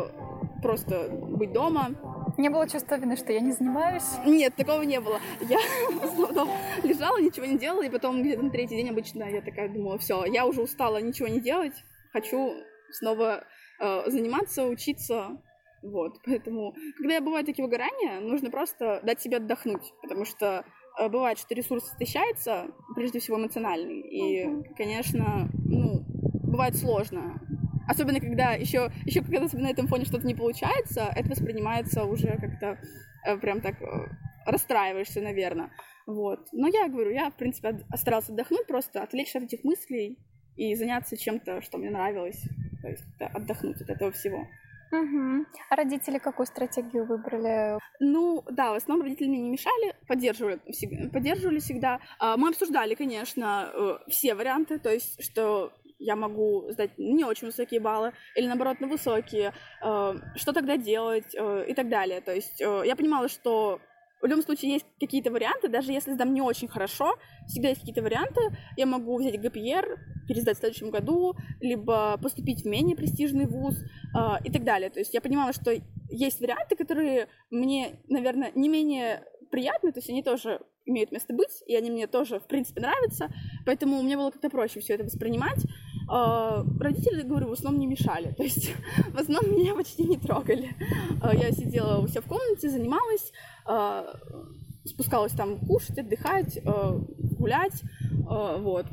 [0.63, 1.91] просто быть дома.
[2.39, 4.05] Не было чувства вины, что я не занимаюсь?
[4.25, 5.21] Нет, такого не было.
[5.41, 5.59] Я
[5.91, 6.49] в основном
[6.83, 10.25] лежала, ничего не делала, и потом где-то на третий день обычно я такая думала, все,
[10.25, 11.75] я уже устала ничего не делать,
[12.13, 12.55] хочу
[12.91, 13.45] снова
[13.81, 15.39] э, заниматься, учиться,
[15.83, 20.65] вот, поэтому, когда бывают такие выгорания, нужно просто дать себе отдохнуть, потому что
[20.99, 26.05] э, бывает, что ресурс истощается, прежде всего эмоциональный, и, конечно, ну,
[26.45, 27.41] бывает сложно.
[27.87, 32.79] Особенно когда еще, еще когда на этом фоне что-то не получается, это воспринимается уже как-то
[33.27, 34.09] э, прям так э,
[34.47, 35.71] расстраиваешься, наверное.
[36.07, 36.49] Вот.
[36.53, 40.19] Но я говорю, я, в принципе, старалась отдохнуть, просто отвлечься от этих мыслей,
[40.57, 42.43] и заняться чем-то, что мне нравилось,
[42.83, 44.47] то есть отдохнуть от этого всего.
[44.93, 45.47] Угу.
[45.71, 47.79] А родители какую стратегию выбрали?
[47.99, 50.61] Ну, да, в основном родители мне не мешали, поддерживали,
[51.09, 52.01] поддерживали всегда.
[52.19, 57.47] А, мы обсуждали, конечно, э, все варианты, то есть, что я могу сдать не очень
[57.47, 62.21] высокие баллы или наоборот на высокие, э, что тогда делать э, и так далее.
[62.21, 63.81] То есть я понимала, что
[64.23, 67.17] в любом случае есть какие-то варианты, даже если сдам не очень хорошо,
[67.49, 68.41] всегда есть какие-то варианты.
[68.77, 74.19] Я могу взять ГПР, пересдать в следующем году, либо поступить в менее престижный вуз э,
[74.45, 74.91] и так далее.
[74.91, 75.73] То есть я понимала, что
[76.09, 81.63] есть варианты, которые мне, наверное, не менее приятны, то есть они тоже имеют место быть,
[81.67, 83.29] и они мне тоже, в принципе, нравятся,
[83.67, 85.59] поэтому мне было как-то проще все это воспринимать.
[86.11, 88.75] Э, родители, говорю, в основном не мешали, то есть
[89.13, 90.75] в основном меня почти не трогали.
[91.23, 93.33] Э, я сидела у себя в комнате, занималась,
[93.69, 94.05] э,
[94.85, 96.59] спускалась там кушать, отдыхать,
[97.39, 98.87] гулять, вот.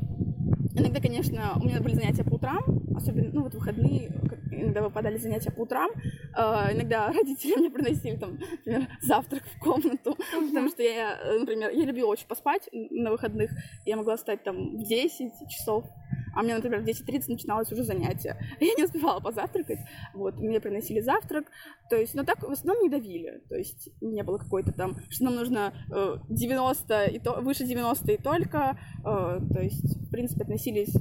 [0.72, 2.62] Иногда, конечно, у меня были занятия по утрам,
[2.94, 4.06] особенно, ну, вот выходные,
[4.52, 5.90] иногда выпадали занятия по утрам.
[6.32, 12.06] Иногда родители мне приносили, там, например, завтрак в комнату, потому что я, например, я любила
[12.06, 13.50] очень поспать на выходных.
[13.84, 15.86] Я могла встать там в 10 часов,
[16.34, 18.36] а мне, например, в 10.30 начиналось уже занятие.
[18.60, 19.80] Я не успевала позавтракать,
[20.14, 21.46] вот, мне приносили завтрак,
[21.88, 25.24] то есть, но так в основном не давили, то есть не было какой-то там, что
[25.24, 30.42] нам нужно э, 90 и то, выше 90 и только, э, то есть, в принципе,
[30.42, 31.00] относились э,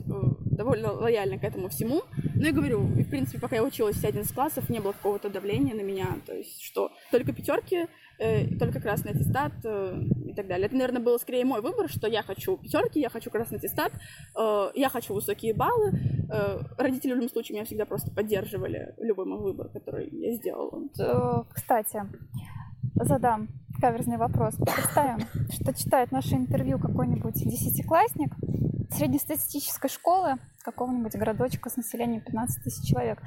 [0.59, 2.01] довольно лояльно к этому всему.
[2.35, 5.73] Но я говорю, в принципе, пока я училась в 11 классов, не было какого-то давления
[5.73, 7.87] на меня, то есть, что только пятерки, э,
[8.59, 10.67] только красный аттестат э, и так далее.
[10.67, 13.93] Это, наверное, был скорее мой выбор, что я хочу пятерки, я хочу красный аттестат,
[14.37, 15.93] э, я хочу высокие баллы.
[16.31, 20.83] Э, родители в любом случае меня всегда просто поддерживали любой мой выбор, который я сделала.
[20.99, 22.01] Э, кстати,
[22.95, 23.47] задам
[23.79, 24.55] каверзный вопрос.
[24.55, 25.19] Представим,
[25.51, 28.33] что читает наше интервью какой-нибудь десятиклассник
[28.99, 33.19] среднестатистической школы, какого-нибудь городочка с населением 15 тысяч человек.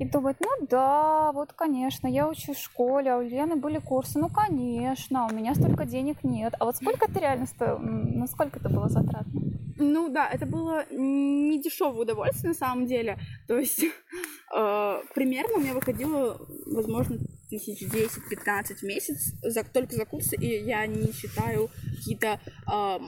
[0.00, 4.18] И думает, ну да, вот, конечно, я учусь в школе, а у Лены были курсы,
[4.18, 6.54] ну, конечно, у меня столько денег нет.
[6.58, 9.40] А вот сколько ты реально стоил, насколько это было затратно?
[9.80, 13.18] Ну да, это было не дешевое удовольствие на самом деле.
[13.46, 13.84] То есть
[14.56, 20.64] э, примерно у меня выходило, возможно, тысяч 10-15 в месяц за, только за курсы, и
[20.64, 22.98] я не считаю какие-то э,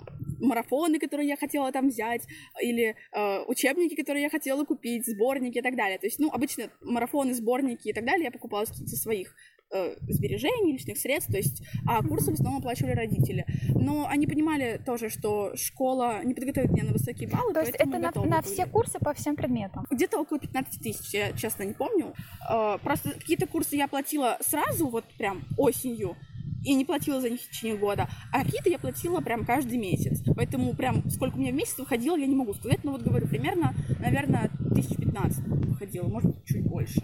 [0.40, 2.22] марафоны, которые я хотела там взять,
[2.61, 5.98] или э, учебники, которые я хотела купить, сборники и так далее.
[5.98, 9.35] То есть, ну, обычно марафоны, сборники и так далее я покупала каких-то своих
[9.72, 13.44] э, сбережений, лишних средств, то есть, а курсы в основном оплачивали родители.
[13.74, 17.98] Но они понимали тоже, что школа не подготовит меня на высокие баллы, То есть это
[17.98, 19.87] на, на все курсы по всем предметам?
[19.90, 22.14] Где-то около 15 тысяч, я честно не помню.
[22.48, 26.16] Э, просто какие-то курсы я платила сразу, вот прям осенью,
[26.64, 28.09] и не платила за них в течение года.
[28.33, 30.23] А какие-то я платила прям каждый месяц.
[30.37, 32.85] Поэтому прям сколько у меня в месяц выходило, я не могу сказать.
[32.85, 37.03] Но вот говорю, примерно, наверное, тысяч пятнадцать выходило, может чуть больше.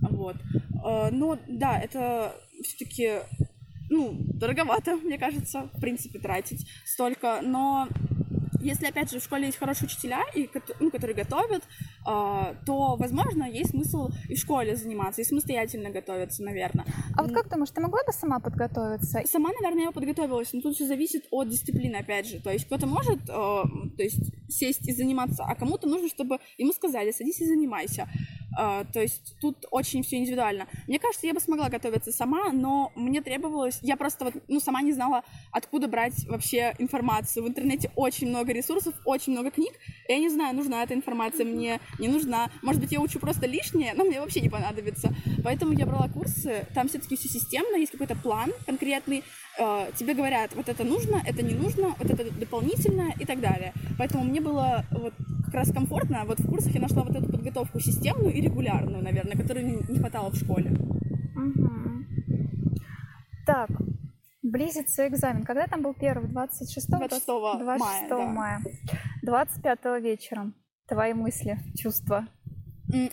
[0.00, 0.36] Вот.
[0.82, 3.20] А, но да, это все-таки
[3.90, 7.40] ну, дороговато, мне кажется, в принципе, тратить столько.
[7.42, 7.88] Но
[8.64, 10.48] если, опять же, в школе есть хорошие учителя, и,
[10.80, 16.42] ну, которые готовят, э, то, возможно, есть смысл и в школе заниматься, и самостоятельно готовиться,
[16.42, 16.84] наверное.
[17.16, 19.20] А вот как думаешь, ты могла бы сама подготовиться?
[19.26, 22.40] Сама, наверное, я подготовилась, но тут все зависит от дисциплины, опять же.
[22.40, 23.62] То есть кто-то может э,
[23.96, 28.08] то есть, сесть и заниматься, а кому-то нужно, чтобы ему сказали, садись и занимайся.
[28.58, 30.66] Uh, то есть тут очень все индивидуально.
[30.86, 33.78] Мне кажется, я бы смогла готовиться сама, но мне требовалось...
[33.82, 37.44] Я просто вот, ну, сама не знала, откуда брать вообще информацию.
[37.44, 39.72] В интернете очень много ресурсов, очень много книг.
[40.08, 42.50] Я не знаю, нужна эта информация мне, не нужна.
[42.62, 45.14] Может быть, я учу просто лишнее, но мне вообще не понадобится.
[45.42, 49.24] Поэтому я брала курсы, там все-таки все системно, есть какой-то план конкретный.
[49.56, 53.72] Uh, тебе говорят, вот это нужно, это не нужно, вот это дополнительное и так далее.
[53.98, 55.14] Поэтому мне было вот
[55.44, 56.24] как раз комфортно.
[56.24, 60.30] Вот в курсах я нашла вот эту подготовку системную и регулярную, наверное, которой не хватало
[60.30, 60.72] в школе.
[61.36, 62.04] Угу.
[63.46, 63.70] Так,
[64.42, 65.44] близится экзамен.
[65.44, 66.28] Когда там был первый?
[66.28, 68.26] 26, 26, 26 мая, да.
[68.26, 68.60] мая.
[69.22, 70.54] 25 вечером.
[70.88, 72.26] Твои мысли, чувства?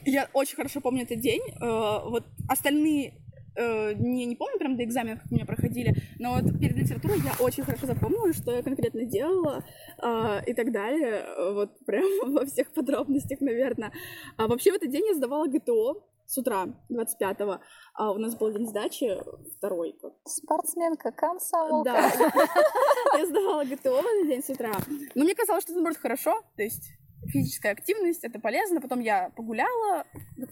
[0.05, 1.41] Я очень хорошо помню этот день.
[1.61, 3.13] Э, вот остальные
[3.61, 7.19] э, не, не помню прям до экзаменов, как у меня проходили, но вот перед литературой
[7.23, 9.63] я очень хорошо запомнила, что я конкретно делала
[10.01, 13.91] э, и так далее, вот прям во всех подробностях, наверное.
[14.37, 17.59] А вообще в этот день я сдавала ГТО с утра, 25-го,
[17.93, 19.17] а у нас был день сдачи
[19.57, 19.95] второй.
[20.25, 21.91] Спортсменка, комсомолка.
[21.91, 24.71] Да, я сдавала ГТО в этот день с утра.
[25.13, 28.81] Но мне казалось, что это может хорошо, то есть физическая активность, это полезно.
[28.81, 30.05] Потом я погуляла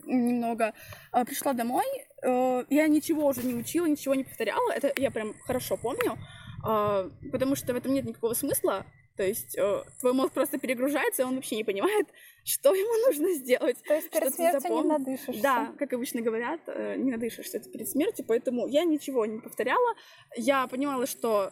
[0.06, 0.74] немного,
[1.12, 1.86] а, пришла домой,
[2.24, 6.18] э, я ничего уже не учила, ничего не повторяла, это я прям хорошо помню,
[6.64, 11.24] а, потому что в этом нет никакого смысла, То есть э, твой мозг просто перегружается,
[11.24, 12.08] и он вообще не понимает,
[12.46, 13.78] что ему нужно сделать.
[13.86, 14.98] То есть перед смертью не запомнил.
[14.98, 15.42] надышишься.
[15.42, 19.94] Да, как обычно говорят, э, не надышишься это перед смертью, поэтому я ничего не повторяла.
[20.38, 21.52] Я понимала, что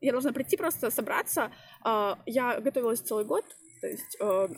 [0.00, 1.52] я должна прийти просто собраться.
[1.84, 3.44] Э, Я готовилась целый год,
[3.84, 4.48] то есть э,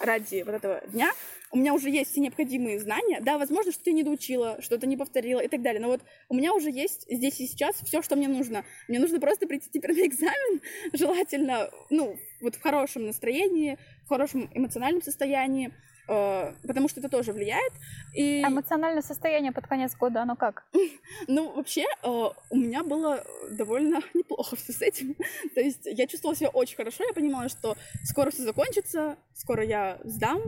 [0.00, 1.10] ради вот этого дня.
[1.50, 3.20] У меня уже есть все необходимые знания.
[3.22, 5.80] Да, возможно, что-то я не доучила, что-то не повторила и так далее.
[5.80, 8.66] Но вот у меня уже есть здесь и сейчас все, что мне нужно.
[8.86, 10.60] Мне нужно просто прийти теперь на экзамен,
[10.92, 15.72] желательно, ну, вот в хорошем настроении, в хорошем эмоциональном состоянии,
[16.06, 17.72] потому что это тоже влияет.
[18.14, 20.64] И, Эмоциональное состояние под конец года, оно как?
[21.28, 22.08] ну, вообще, э,
[22.50, 25.16] у меня было довольно неплохо все с этим.
[25.54, 29.98] То есть я чувствовала себя очень хорошо, я понимала, что скоро все закончится, скоро я
[30.04, 30.40] сдам,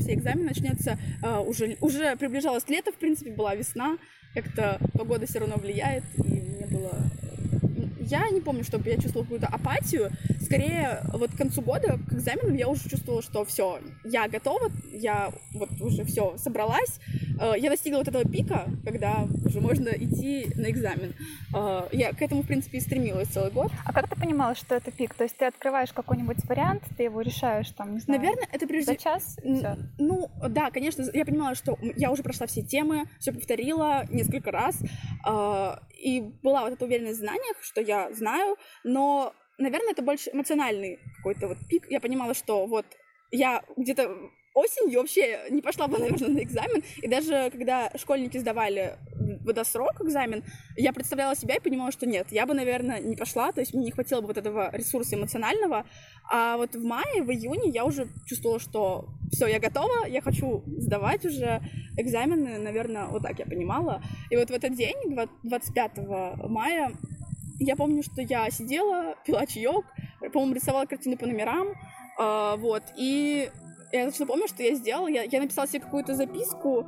[0.00, 0.98] все экзамены начнется.
[1.22, 3.98] Э, уже, уже приближалось лето, в принципе, была весна,
[4.34, 6.92] как-то погода все равно влияет, и мне было...
[8.08, 10.10] Я не помню, чтобы я чувствовала какую-то апатию.
[10.40, 15.32] Скорее, вот к концу года, к экзаменам, я уже чувствовала, что все, я готова, я
[15.52, 17.00] вот уже все собралась.
[17.40, 21.14] Э, Я достигла вот этого пика, когда уже можно идти на экзамен.
[21.54, 23.72] Э, Я к этому, в принципе, и стремилась целый год.
[23.84, 25.14] А как ты понимала, что это пик?
[25.14, 28.92] То есть ты открываешь какой-нибудь вариант, ты его решаешь, там, не знаю, Наверное, это прежде
[28.92, 29.38] за час?
[29.42, 29.76] всё?
[29.98, 34.76] Ну, да, конечно, я понимала, что я уже прошла все темы, все повторила несколько раз,
[35.24, 40.30] а, и была вот эта уверенность в знаниях, что я знаю, но, наверное, это больше
[40.32, 41.90] эмоциональный какой-то вот пик.
[41.90, 42.86] Я понимала, что вот
[43.30, 44.16] я где-то
[44.54, 48.96] осенью вообще не пошла бы, наверное, на экзамен, и даже когда школьники сдавали
[49.44, 50.42] водосрок экзамен,
[50.76, 53.84] я представляла себя и понимала, что нет, я бы, наверное, не пошла, то есть мне
[53.84, 55.84] не хватило бы вот этого ресурса эмоционального,
[56.30, 60.62] а вот в мае, в июне я уже чувствовала, что все, я готова, я хочу
[60.66, 61.60] сдавать уже
[61.96, 64.02] экзамены, наверное, вот так я понимала.
[64.30, 65.98] И вот в этот день, два- 25
[66.48, 66.92] мая,
[67.60, 69.84] я помню, что я сидела, пила чаек,
[70.32, 71.74] по-моему, рисовала картины по номерам,
[72.18, 73.50] а, вот, и
[73.92, 76.86] я точно помню, что я сделала, я, я написала себе какую-то записку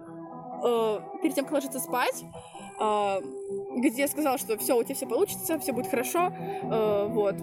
[0.63, 2.25] э, перед тем, как ложиться спать,
[2.81, 3.21] э,
[3.77, 7.37] где я сказала, что все, у тебя все получится, все будет хорошо, э, вот.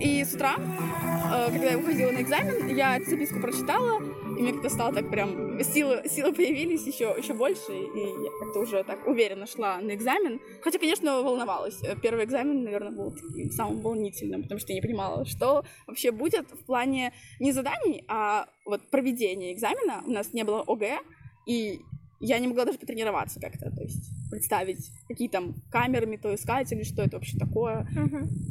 [0.00, 4.52] И с утра, э, когда я выходила на экзамен, я эту записку прочитала, и мне
[4.52, 9.06] как-то стало так прям, силы, силы появились еще, еще больше, и я как-то уже так
[9.06, 10.40] уверенно шла на экзамен.
[10.62, 11.82] Хотя, конечно, волновалась.
[11.82, 16.10] Э, Первый экзамен, наверное, был таким самым волнительным, потому что я не понимала, что вообще
[16.12, 20.02] будет в плане не заданий, а вот проведения экзамена.
[20.06, 21.00] У нас не было ОГЭ,
[21.46, 21.80] и
[22.20, 27.16] я не могла даже потренироваться как-то, то есть представить, какие там камеры метоискатели, что это
[27.16, 27.88] вообще такое,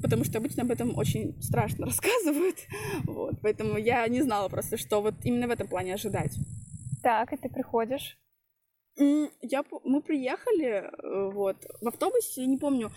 [0.01, 2.57] потому что обычно об этом очень страшно рассказывают,
[3.05, 6.35] вот, поэтому я не знала просто, что вот именно в этом плане ожидать.
[7.03, 8.17] Так, и ты приходишь.
[8.97, 12.91] Я, мы приехали, э, вот, в автобусе, не помню,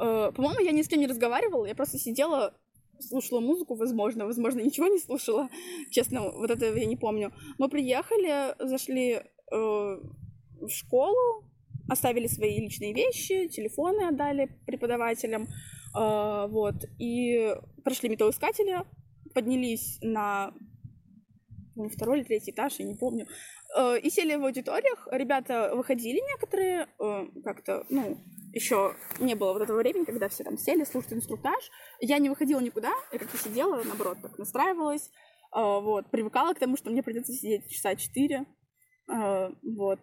[0.00, 2.54] э, по-моему, я ни с кем не разговаривала, я просто сидела,
[3.00, 5.48] слушала музыку, возможно, возможно, ничего не слушала,
[5.90, 7.32] честно, вот этого я не помню.
[7.58, 11.44] Мы приехали, зашли в школу,
[11.88, 18.84] оставили свои личные вещи, телефоны отдали преподавателям, э, вот, и прошли металлоискатели,
[19.34, 20.52] поднялись на
[21.94, 23.26] второй или третий этаж, я не помню,
[23.76, 25.06] Э, и сели в аудиториях.
[25.10, 28.18] Ребята выходили некоторые, э, как-то, ну,
[28.52, 31.70] еще не было вот этого времени, когда все там сели, слушают инструктаж.
[32.00, 35.10] Я не выходила никуда, я как-то сидела, наоборот, так настраивалась,
[35.54, 38.44] э, вот, привыкала к тому, что мне придется сидеть часа четыре, э,
[39.08, 40.00] вот.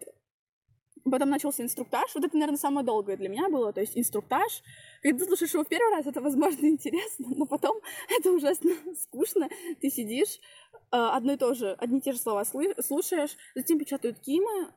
[1.08, 2.14] Потом начался инструктаж.
[2.14, 3.72] Вот это, наверное, самое долгое для меня было.
[3.72, 4.62] То есть инструктаж.
[5.02, 7.80] Когда ты слушаешь его в первый раз, это, возможно, интересно, но потом
[8.18, 9.48] это ужасно скучно.
[9.80, 10.40] Ты сидишь,
[10.72, 14.72] э, одно и то же, одни и те же слова слушаешь, затем печатают кимы.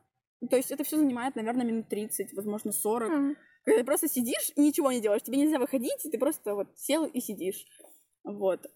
[0.48, 3.10] То есть это все занимает, наверное, минут 30, возможно, 40.
[3.10, 3.36] М.
[3.64, 5.22] Когда ты просто сидишь и ничего не делаешь.
[5.22, 7.66] Тебе нельзя выходить, и ты просто вот сел и сидишь.
[8.24, 8.66] Вот.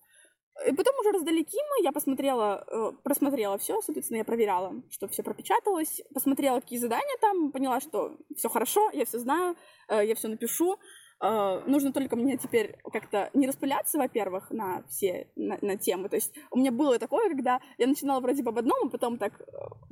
[0.66, 5.22] И потом уже раздали Кимы, я посмотрела, э, просмотрела все, соответственно, я проверяла, что все
[5.22, 9.56] пропечаталось, посмотрела, какие задания там, поняла, что все хорошо, я все знаю,
[9.88, 10.78] э, я все напишу.
[11.24, 16.08] Э, Нужно только мне теперь как-то не распыляться, во-первых, на все на, на темы.
[16.10, 19.16] То есть у меня было такое, когда я начинала вроде бы об одном, а потом
[19.16, 19.44] так э,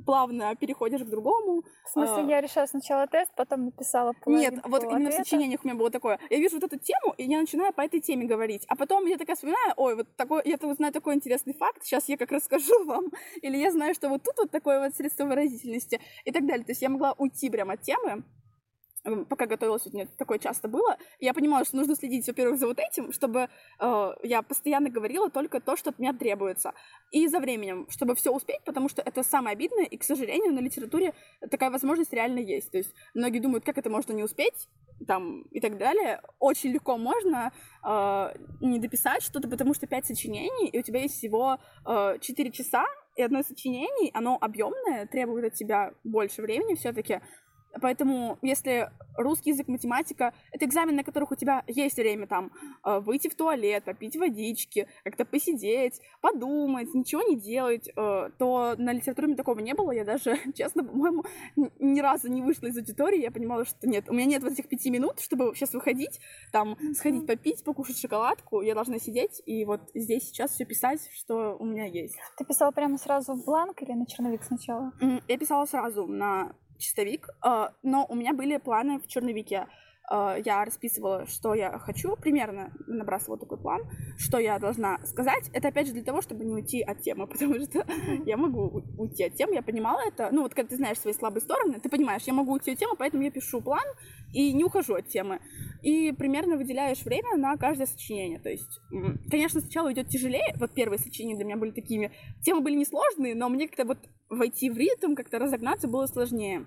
[0.05, 1.63] плавно переходишь к другому.
[1.85, 2.29] В смысле, А.
[2.29, 5.23] я решила сначала тест, потом написала Нет, вот именно в ответа.
[5.23, 6.19] сочинениях у меня было такое.
[6.29, 8.63] Я вижу вот эту тему, и я начинаю по этой теме говорить.
[8.67, 12.09] А потом я такая вспоминаю, ой, вот такой, я тут знаю такой интересный факт, сейчас
[12.09, 13.05] я как расскажу вам.
[13.41, 16.63] Или я знаю, что вот тут вот такое вот средство выразительности и так далее.
[16.63, 18.23] То есть я могла уйти прямо от темы.
[19.29, 22.79] Пока готовилась, вот мне такое часто было, я понимала, что нужно следить, во-первых, за вот
[22.79, 23.49] этим, чтобы
[23.79, 26.73] э, я постоянно говорила только то, что от меня требуется.
[27.11, 30.59] И за временем, чтобы все успеть, потому что это самое обидное, и, к сожалению, на
[30.59, 31.13] литературе
[31.51, 32.71] такая возможность реально есть.
[32.71, 34.69] То есть многие думают, как это можно не успеть,
[35.05, 36.21] там, и так далее.
[36.39, 37.51] Очень легко можно
[37.83, 42.51] э, не дописать что-то, потому что пять сочинений, и у тебя есть всего э, 4
[42.51, 42.85] часа,
[43.15, 47.21] и одно из сочинений, оно объемное, требует от тебя больше времени все-таки.
[47.81, 52.51] Поэтому, если русский язык, математика— это экзамен, на которых у тебя есть время там
[52.83, 58.93] э, выйти в туалет, попить водички, как-то посидеть, подумать, ничего не делать, э, то на
[58.93, 59.91] литературе мне такого не было.
[59.91, 61.23] Я даже, честно, по-моему,
[61.79, 63.21] ни разу не вышла из аудитории.
[63.21, 66.19] Я понимала, что нет, у меня нет вот этих пяти минут, чтобы сейчас выходить,
[66.51, 68.61] там, сходить попить, покушать шоколадку.
[68.61, 72.15] Я должна сидеть и вот здесь сейчас все писать, что у меня есть.
[72.37, 74.91] Ты писала прямо сразу в бланк или на черновик сначала?
[75.27, 76.53] Я писала сразу на
[76.83, 79.67] чистовик, э, но у меня были планы в черновике.
[80.11, 83.81] Э, я расписывала, что я хочу, примерно набрасывала такой план,
[84.17, 85.49] что я должна сказать.
[85.53, 87.85] Это опять же для того, чтобы не уйти от темы, потому что
[88.25, 90.29] я могу уйти от темы, я понимала это.
[90.31, 92.95] Ну вот когда ты знаешь свои слабые стороны, ты понимаешь, я могу уйти от темы,
[92.97, 93.85] поэтому я пишу план
[94.33, 95.39] и не ухожу от темы.
[95.81, 98.39] И примерно выделяешь время на каждое сочинение.
[98.39, 98.79] То есть,
[99.29, 100.55] конечно, сначала идет тяжелее.
[100.57, 102.11] Вот первые сочинения для меня были такими.
[102.41, 103.99] Темы были несложные, но мне как-то вот
[104.29, 106.65] войти в ритм, как-то разогнаться было сложнее.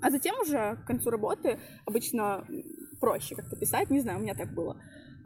[0.00, 2.46] А затем уже к концу работы обычно
[3.00, 4.80] проще как-то писать, не знаю, у меня так было.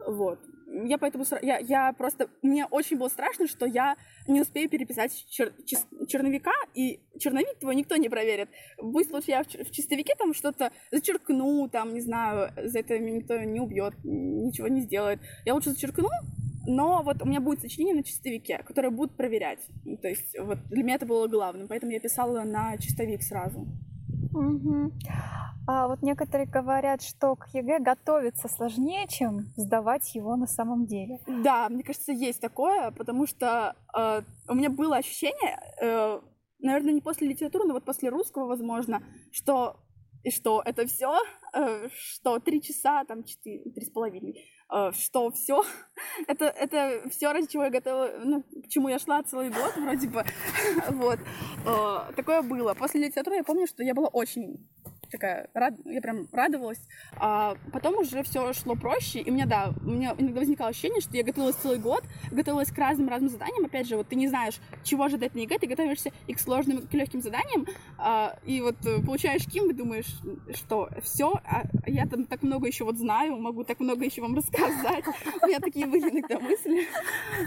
[0.05, 0.39] Вот.
[0.85, 1.25] Я поэтому...
[1.41, 2.29] Я, я просто...
[2.41, 3.95] Мне очень было страшно, что я
[4.27, 8.49] не успею переписать чер, чер, черновика, и черновик твой никто не проверит.
[8.77, 13.17] Пусть лучше я в, в чистовике там что-то зачеркну, там, не знаю, за это меня
[13.17, 15.19] никто не убьет, ничего не сделает.
[15.45, 16.09] Я лучше зачеркну,
[16.67, 19.59] но вот у меня будет сочинение на чистовике, которое будут проверять.
[20.01, 23.67] То есть вот для меня это было главным, поэтому я писала на чистовик сразу.
[24.33, 24.91] Угу.
[25.67, 31.19] А вот некоторые говорят, что к ЕГЭ готовиться сложнее, чем сдавать его на самом деле.
[31.27, 36.19] Да, мне кажется, есть такое, потому что э, у меня было ощущение, э,
[36.59, 39.77] наверное, не после литературы, но вот после русского, возможно, что
[40.23, 41.15] и что это все,
[41.53, 44.35] э, что три часа, там четыре, три с половиной,
[44.93, 45.63] что все,
[46.27, 50.07] это, это все, ради чего я готова, ну, к чему я шла целый год, вроде
[50.07, 50.23] бы,
[50.89, 51.19] вот,
[51.65, 52.73] э, такое было.
[52.73, 54.67] После литературы я помню, что я была очень
[55.09, 56.79] такая, рад, я прям радовалась.
[57.17, 61.01] А потом уже все шло проще, и у меня, да, у меня иногда возникало ощущение,
[61.01, 64.55] что я готовилась целый год, готовилась к разным-разным заданиям, опять же, вот ты не знаешь,
[64.83, 67.65] чего ожидать на ЕГЭ, ты готовишься и к сложным, и к легким заданиям,
[67.97, 70.19] а, и вот э, получаешь ким, и думаешь,
[70.55, 74.35] что все, а я там так много еще вот знаю, могу так много еще вам
[74.35, 75.05] рассказать.
[75.41, 76.87] У меня такие были иногда мысли.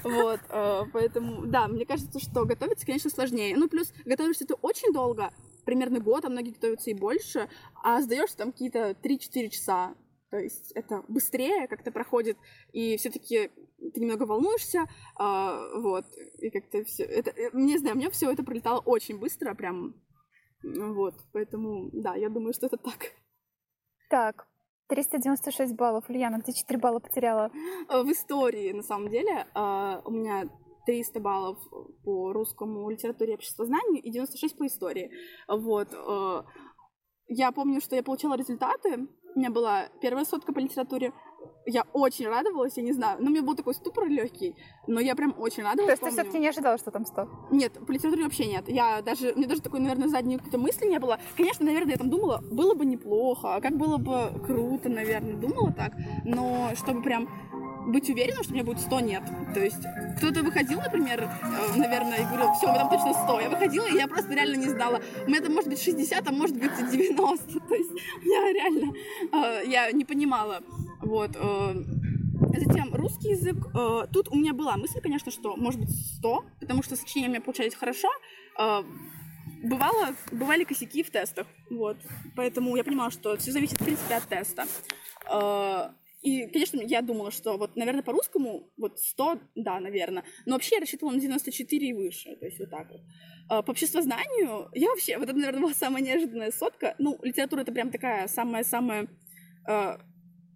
[0.04, 3.56] Вот, э, поэтому, да, мне кажется, что готовиться, конечно, сложнее.
[3.56, 5.30] Ну, плюс готовишься ты очень долго,
[5.64, 7.48] примерно год, а многие готовятся и больше,
[7.82, 9.94] а сдаешься там какие-то 3-4 часа.
[10.30, 12.38] То есть это быстрее как-то проходит,
[12.72, 13.50] и все-таки
[13.92, 14.86] ты немного волнуешься,
[15.20, 16.06] э, вот,
[16.38, 19.94] и как-то все это, э, не знаю, у меня все это пролетало очень быстро, прям,
[20.62, 23.12] вот, поэтому, да, я думаю, что это так.
[24.08, 24.46] Так,
[24.88, 26.08] 396 баллов.
[26.08, 27.50] Ульяна, где 4 балла потеряла?
[27.88, 30.48] В истории, на самом деле, э, у меня
[30.86, 31.58] 300 баллов
[32.04, 35.10] по русскому литературе и обществознанию и 96 по истории.
[35.48, 35.88] Вот.
[35.92, 36.42] Э,
[37.28, 39.08] я помню, что я получала результаты.
[39.34, 41.12] У меня была первая сотка по литературе.
[41.64, 43.18] Я очень радовалась, я не знаю.
[43.20, 44.56] Но у меня был такой ступор легкий,
[44.86, 45.98] но я прям очень радовалась.
[45.98, 47.48] То есть ты все-таки не ожидала, что там 100?
[47.50, 48.68] Нет, по литературе вообще нет.
[48.68, 51.18] Я даже, у меня даже такой, наверное, задней какой-то мысли не было.
[51.36, 55.92] Конечно, наверное, я там думала, было бы неплохо, как было бы круто, наверное, думала так.
[56.24, 57.28] Но чтобы прям
[57.86, 59.22] быть уверенным, что у меня будет 100, нет.
[59.54, 59.82] То есть
[60.18, 63.40] кто-то выходил, например, э, наверное, и говорил, все, там точно 100.
[63.40, 65.00] Я выходила, и я просто реально не знала.
[65.26, 67.60] У меня там может быть 60, а может быть 90.
[67.60, 67.90] То есть
[68.24, 68.92] я реально,
[69.32, 70.60] э, я не понимала.
[71.00, 71.30] Вот.
[71.36, 71.74] Э.
[72.54, 73.56] Затем русский язык.
[74.12, 77.40] Тут у меня была мысль, конечно, что может быть 100, потому что сочинения у меня
[77.40, 78.08] получались хорошо.
[79.62, 81.96] Бывало, бывали косяки в тестах, вот.
[82.36, 84.66] Поэтому я понимала, что все зависит, в принципе, от теста.
[86.22, 90.24] И, конечно, я думала, что вот, наверное, по-русскому вот 100, да, наверное.
[90.46, 93.00] Но вообще я рассчитывала на 94 и выше, то есть вот так вот.
[93.48, 96.94] А, по обществознанию я вообще, вот это, наверное, была самая неожиданная сотка.
[96.98, 99.08] Ну, литература это прям такая самая-самая
[99.68, 99.98] э,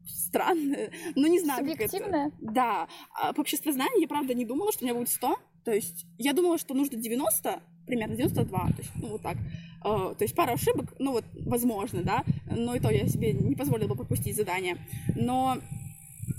[0.06, 2.32] странная, ну, не знаю, как это.
[2.40, 2.88] Да.
[3.14, 5.36] А по обществознанию я, правда, не думала, что у меня будет 100.
[5.64, 9.36] То есть я думала, что нужно 90, примерно 92, то есть, ну, вот так.
[9.86, 13.54] Uh, то есть пара ошибок, ну вот, возможно, да, но и то я себе не
[13.54, 14.78] позволила бы пропустить задание.
[15.14, 15.58] Но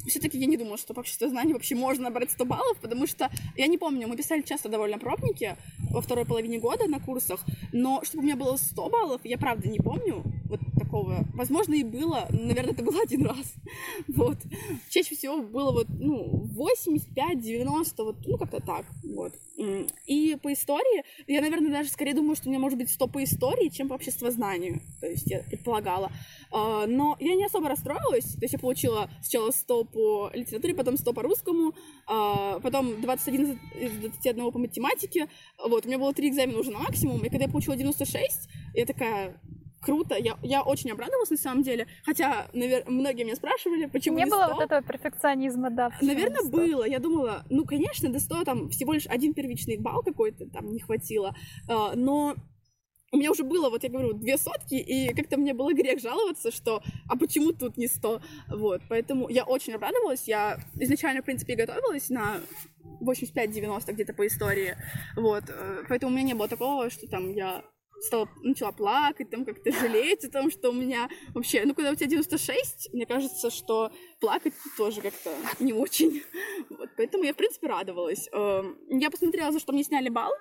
[0.08, 3.30] все-таки я не думала, что по обществу знаний вообще можно набрать 100 баллов, потому что,
[3.56, 5.56] я не помню, мы писали часто довольно пробники
[5.92, 9.68] во второй половине года на курсах, но чтобы у меня было 100 баллов, я правда
[9.68, 11.26] не помню, вот такого.
[11.34, 13.54] Возможно, и было, наверное, это было один раз.
[14.08, 14.38] Вот.
[14.90, 19.34] Чаще всего было вот, ну, 85, 90, вот, ну, как-то так, вот.
[20.06, 23.24] И по истории, я, наверное, даже скорее думаю, что у меня может быть 100 по
[23.24, 26.12] истории, чем по обществознанию, то есть я предполагала.
[26.52, 29.97] А, но я не особо расстроилась, то есть я получила сначала 100 по
[30.34, 31.74] литературе, потом 100 по русскому,
[32.08, 35.28] а, потом 21 из 21 по математике,
[35.64, 38.86] вот, у меня было три экзамена уже на максимум, и когда я получила 96, я
[38.86, 39.40] такая,
[39.82, 42.84] круто, я, я очень обрадовалась на самом деле, хотя навер...
[42.88, 44.54] многие меня спрашивали, почему не, не было 100.
[44.54, 45.92] вот этого перфекционизма, да.
[46.02, 46.58] Наверное, не 100?
[46.58, 46.88] было.
[46.88, 50.80] Я думала, ну, конечно, до 100 там всего лишь один первичный балл какой-то там не
[50.80, 51.36] хватило,
[51.68, 52.36] А, но
[53.12, 56.52] у меня уже было, вот я говорю, две сотки, и как-то мне было грех жаловаться,
[56.52, 58.22] что а почему тут не 100?
[58.50, 60.28] Вот, поэтому я очень обрадовалась.
[60.28, 62.42] Я изначально, в принципе, готовилась на
[63.02, 64.76] 85-90 где-то по истории.
[65.16, 67.64] Вот, э, поэтому у меня не было такого, что там я
[68.02, 71.96] стала, начала плакать, там как-то жалеть о том, что у меня вообще, ну, когда у
[71.96, 76.24] тебя 96, мне кажется, что плакать тоже как-то не очень.
[76.70, 78.28] Вот, поэтому я, в принципе, радовалась.
[78.32, 80.32] Эм, Я посмотрела, за что мне сняли балл.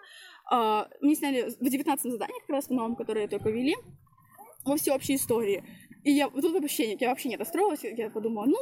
[0.50, 3.74] А, Мне сняли в 19 заданиях, как раз в новом, которые только вели,
[4.64, 5.64] во всеобщей истории.
[6.04, 8.56] И я тут вообще, я вообще не расстроилась, я подумала, ну,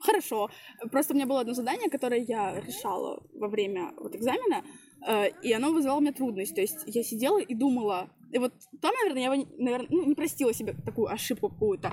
[0.00, 0.50] хорошо.
[0.90, 4.64] Просто у меня было одно задание, которое я решала во время вот экзамена,
[5.06, 6.54] э, и оно вызывало у меня трудность.
[6.54, 10.54] То есть я сидела и думала, и вот там, наверное, я, наверное, ну, не простила
[10.54, 11.92] себе такую ошибку какую-то.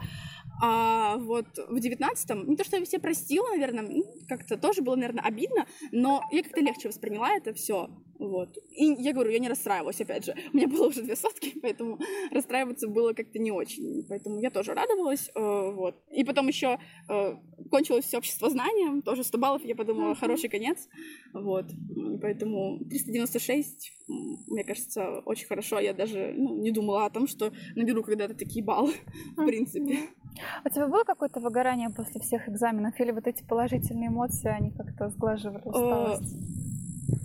[0.61, 5.23] А вот в девятнадцатом, не то, что я все простила, наверное, как-то тоже было, наверное,
[5.23, 7.89] обидно, но я как-то легче восприняла это все.
[8.19, 8.57] Вот.
[8.71, 10.35] И я говорю, я не расстраивалась, опять же.
[10.53, 11.99] У меня было уже две сотки, поэтому
[12.31, 14.05] расстраиваться было как-то не очень.
[14.09, 15.29] Поэтому я тоже радовалась.
[15.35, 15.95] э, вот.
[16.11, 17.35] И потом еще э,
[17.69, 20.87] кончилось все общество знанием, тоже 100 баллов, я подумала, хороший конец.
[21.33, 21.65] Вот.
[21.71, 25.79] И Поэтому 396, м, мне кажется, очень хорошо.
[25.79, 28.93] Я даже ну, не думала о том, что наберу когда-то такие баллы,
[29.37, 29.97] в принципе.
[30.65, 32.99] У тебя было какое-то выгорание после всех экзаменов?
[32.99, 36.35] Или вот эти положительные эмоции, они как-то сглаживали Э, усталость?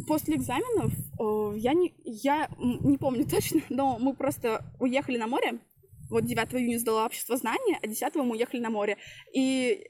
[0.07, 0.93] После экзаменов
[1.57, 5.61] я не, я не помню точно, но мы просто уехали на море.
[6.11, 8.99] Вот 9 июня сдала общество знания, а 10 мы уехали на море.
[9.35, 9.89] И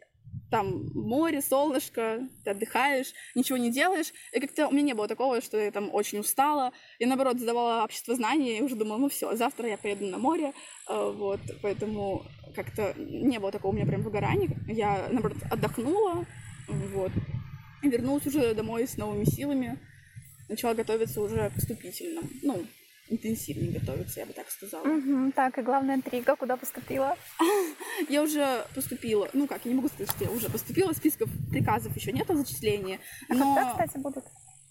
[0.50, 4.12] там море, солнышко, ты отдыхаешь, ничего не делаешь.
[4.32, 6.72] И как-то у меня не было такого, что я там очень устала.
[6.98, 10.52] Я, наоборот, сдавала общество знаний и уже думала, ну все, завтра я поеду на море.
[10.88, 14.50] Э, Вот, поэтому как-то не было такого у меня прям выгорания.
[14.68, 16.26] Я, наоборот, отдохнула,
[16.68, 17.12] вот,
[17.82, 19.78] и вернулась уже домой с новыми силами.
[20.53, 22.28] Начала готовиться уже к вступительным.
[22.42, 22.62] Ну,
[23.09, 24.84] интенсивнее готовиться, я бы так сказала.
[24.84, 25.32] Мгм.
[25.32, 27.16] Так, и главная интрига, куда поступила?
[28.11, 31.96] Я уже поступила, ну как, я не могу сказать, что я уже поступила, списков приказов
[31.96, 32.98] еще нет о зачислении,
[33.30, 34.24] А но когда, кстати, будут?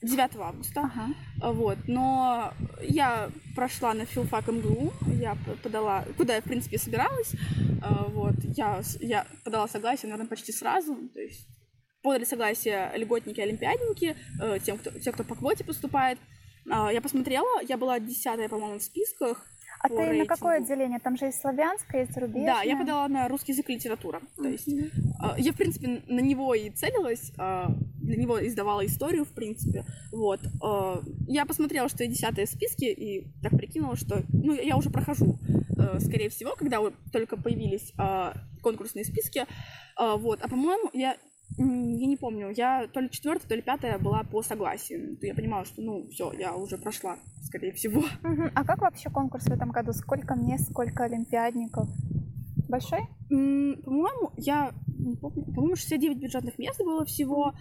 [0.03, 1.53] 9 августа, Ага.
[1.53, 7.31] вот, но я прошла на филфак МГУ, я подала, куда я, в принципе, собиралась,
[7.81, 11.47] а, вот, я, я подала согласие, наверное, почти сразу, то есть
[12.01, 16.17] подали согласие льготники, олимпиадники, э, тем, кто, те, кто по квоте поступает.
[16.69, 19.45] А, Я посмотрела, я была десятая, по-моему, в списках.
[19.83, 20.73] А ты на какое рейтингу.
[20.73, 20.99] отделение?
[20.99, 22.45] Там же есть славянское, есть зарубежное.
[22.53, 24.21] Да, я подала на русский язык и литература.
[24.37, 24.69] То есть
[25.19, 27.67] а, я, в принципе, на него и целилась, а,
[27.99, 29.85] для него издавала историю, в принципе.
[30.11, 30.39] Вот.
[30.61, 34.91] а, Я посмотрела, что я десятая в списке, и так прикинула, что ну, я уже
[34.91, 35.39] прохожу,
[35.79, 36.79] э, скорее всего, когда
[37.11, 39.47] только появились а, конкурсные списки.
[39.95, 40.41] А, Вот.
[40.43, 41.17] А по-моему, я
[41.57, 45.17] я не помню, я то ли четвертая, то ли пятая была по согласию.
[45.21, 48.01] Я понимала, что, ну, все, я уже прошла, скорее всего.
[48.23, 48.51] Мгм.
[48.55, 49.93] А как вообще конкурс в этом году?
[49.93, 51.87] Сколько мест, сколько олимпиадников?
[52.69, 53.01] Большой?
[53.29, 57.53] По-моему, я не помню, по-моему, 69 бюджетных мест было всего.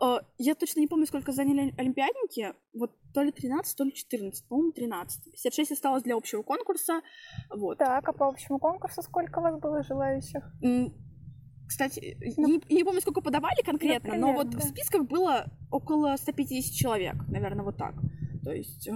[0.00, 2.52] Э, Я точно не помню, сколько заняли олимпиадники.
[2.74, 4.46] Вот то ли 13, то ли 14.
[4.46, 5.24] По-моему, 13.
[5.32, 7.00] 56 осталось для общего конкурса.
[7.50, 7.78] Вот.
[7.78, 10.44] Так, а по общему конкурсу сколько у вас было желающих?
[11.66, 14.58] Кстати, Ну, не, не помню, сколько подавали конкретно, но примерно, вот да.
[14.58, 17.94] в списках было около 150 человек, наверное, вот так.
[18.44, 18.92] То есть, э,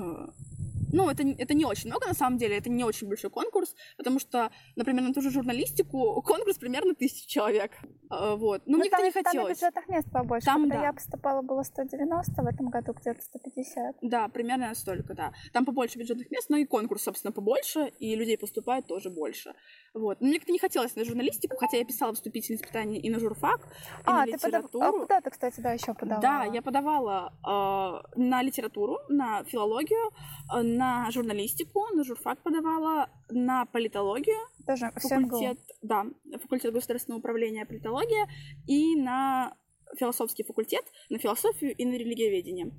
[0.92, 4.20] ну, это, это не очень много, на самом деле, это не очень большой конкурс, потому
[4.20, 7.72] что, например, на ту же журналистику конкурс примерно тысяча человек.
[8.11, 8.62] Э, Вот.
[8.66, 9.58] Но Ну, мне как-то там, не там хотелось.
[9.58, 10.46] бюджетных мест побольше.
[10.46, 10.86] Там Когда да.
[10.86, 13.96] я поступала, было 190, в этом году где-то 150.
[14.02, 15.32] Да, примерно настолько, да.
[15.52, 19.54] Там побольше бюджетных мест, но и конкурс, собственно, побольше, и людей поступает тоже больше.
[19.94, 20.20] Вот.
[20.20, 23.61] Но мне как-то не хотелось на журналистику, хотя я писала вступительные испытания и на журфак,
[23.61, 24.46] и А, на ты подав...
[24.64, 24.86] литературу.
[24.86, 26.20] а куда ты, кстати, да, еще подавала?
[26.22, 30.11] Да, я подавала э, на литературу, на филологию,
[30.54, 34.38] э, на журналистику, на журфак подавала, на политологию,
[34.70, 36.06] Тоже факультет, да,
[36.42, 38.26] факультет государственного управления политология
[38.66, 39.56] и на
[39.98, 42.70] философский факультет, на философию и на религиоведение.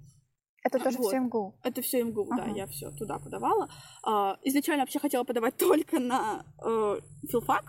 [0.63, 1.07] Это тоже Вот.
[1.07, 1.55] все МГУ.
[1.63, 2.55] Это все МГУ, да, Ага.
[2.55, 3.67] я все туда подавала.
[4.03, 7.65] А, изначально вообще хотела подавать только на э, филфак,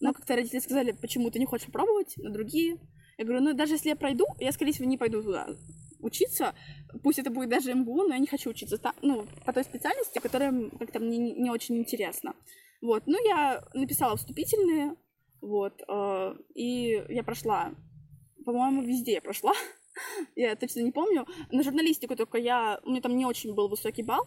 [0.00, 2.78] но как-то родители сказали, почему ты не хочешь попробовать на другие.
[3.18, 5.48] Я говорю, ну даже если я пройду, я, скорее всего, не пойду туда
[6.00, 6.54] учиться.
[7.02, 10.18] Пусть это будет даже МГУ, но я не хочу учиться та- ну, по той специальности,
[10.20, 12.34] которая как-то мне не, не очень интересна.
[12.82, 14.96] Вот, ну я написала вступительные,
[15.40, 17.74] вот, э, и я прошла,
[18.44, 19.52] по-моему, везде я прошла.
[20.36, 21.26] Я точно не помню.
[21.50, 22.78] На журналистику только я...
[22.84, 24.26] У меня там не очень был высокий балл.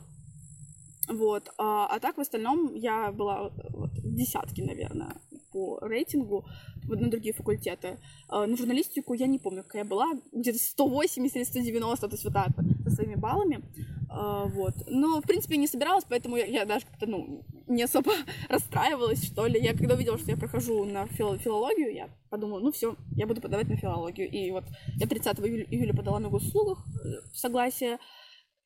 [1.08, 1.50] Вот.
[1.58, 5.16] А, а так в остальном я была вот, в десятке, наверное,
[5.52, 6.46] по рейтингу
[6.88, 8.00] на другие факультеты.
[8.30, 10.08] На журналистику я не помню, какая я была.
[10.32, 13.62] Где-то 180 или 190, то есть вот так вот, со своими баллами.
[14.10, 14.74] А, вот.
[14.88, 18.12] Но, в принципе, не собиралась, поэтому я, я даже как-то, ну, не особо
[18.50, 19.60] расстраивалась, что ли.
[19.62, 23.42] Я когда увидела, что я прохожу на фил- филологию, я подумала, ну все, я буду
[23.42, 24.30] подавать на филологию.
[24.30, 24.64] И вот
[24.98, 28.00] я 30 июля, июля подала на госуслугах э, согласие,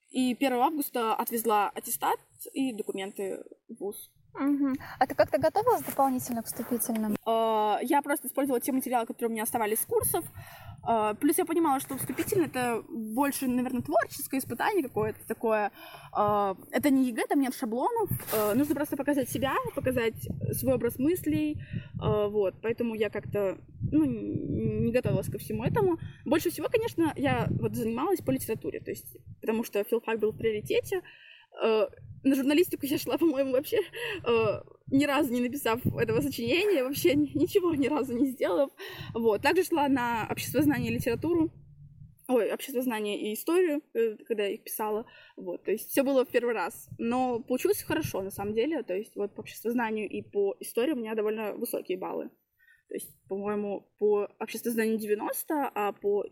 [0.10, 2.20] и 1 августа отвезла аттестат
[2.54, 4.12] и документы в ВУЗ.
[4.36, 4.76] Мгм.
[5.00, 7.16] А ты как-то готовилась дополнительно к вступительным?
[7.26, 10.26] Э, Я просто использовала те материалы, которые у меня оставались с курсов.
[10.88, 15.72] Э, Плюс я понимала, что вступительное это больше, наверное, творческое испытание какое-то такое.
[16.18, 18.10] Э, Это не ЕГЭ, там нет шаблонов.
[18.56, 20.16] Нужно просто показать себя, показать
[20.54, 21.62] свой образ мыслей.
[21.94, 23.58] Вот, поэтому я как-то
[23.92, 26.00] ну, не готовилась ко всему этому.
[26.26, 30.38] Больше всего, конечно, я вот занималась по литературе, то есть, потому что филфак был в
[30.38, 31.02] приоритете.
[32.24, 33.80] На журналистику я шла, по-моему, вообще
[34.26, 38.72] э, ни разу не написав этого сочинения, вообще ни- ничего ни разу не сделав.
[39.14, 39.42] Вот.
[39.42, 41.52] Также шла на обществознание и литературу.
[42.30, 45.06] Ой, обществознание и историю, э, когда я их писала.
[45.36, 46.90] Вот, то есть все было в первый раз.
[46.98, 48.84] Но получилось хорошо, на самом деле.
[48.84, 52.30] То есть вот по обществознанию и по истории у меня довольно высокие баллы.
[52.88, 56.26] То есть, по-моему, по обществознанию 90, а по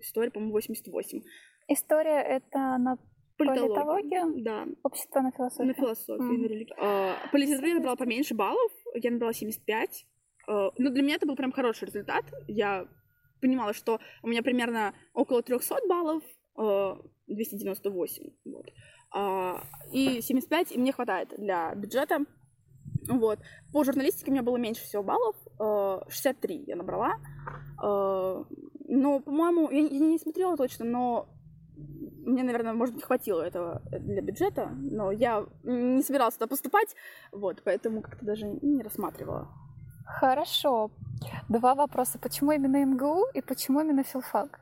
[0.00, 1.22] истории, по-моему, 88.
[1.68, 2.98] История— это на
[3.46, 4.42] Политологию?
[4.44, 5.66] Да, общество, на философию?
[5.68, 6.42] на философию, Мгм.
[6.42, 6.76] на религию.
[6.78, 10.06] А, По литературе я набрала поменьше баллов, я набрала 75.
[10.48, 12.24] А, Ну, для меня это был прям хороший результат.
[12.48, 12.86] Я
[13.40, 16.22] понимала, что у меня примерно около 300 баллов,
[16.56, 18.66] а, 298, вот.
[19.14, 19.62] А,
[19.92, 22.24] И 75, и мне хватает для бюджета.
[23.08, 23.40] Вот.
[23.72, 27.12] По журналистике у меня было меньше всего баллов, а, 63 я набрала.
[27.82, 28.44] А,
[28.94, 31.28] Но, по-моему, я не смотрела точно, но
[31.76, 36.94] мне, наверное, может быть, хватило этого для бюджета, но я не собиралась туда поступать,
[37.32, 39.48] вот, поэтому как-то даже не рассматривала.
[40.06, 40.90] Хорошо.
[41.48, 42.18] Два вопроса.
[42.18, 44.60] Почему именно МГУ и почему именно филфак?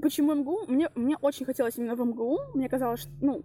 [0.00, 0.66] Почему МГУ?
[0.68, 2.38] Мне, мне очень хотелось именно в МГУ.
[2.54, 3.44] Мне казалось, что, ну,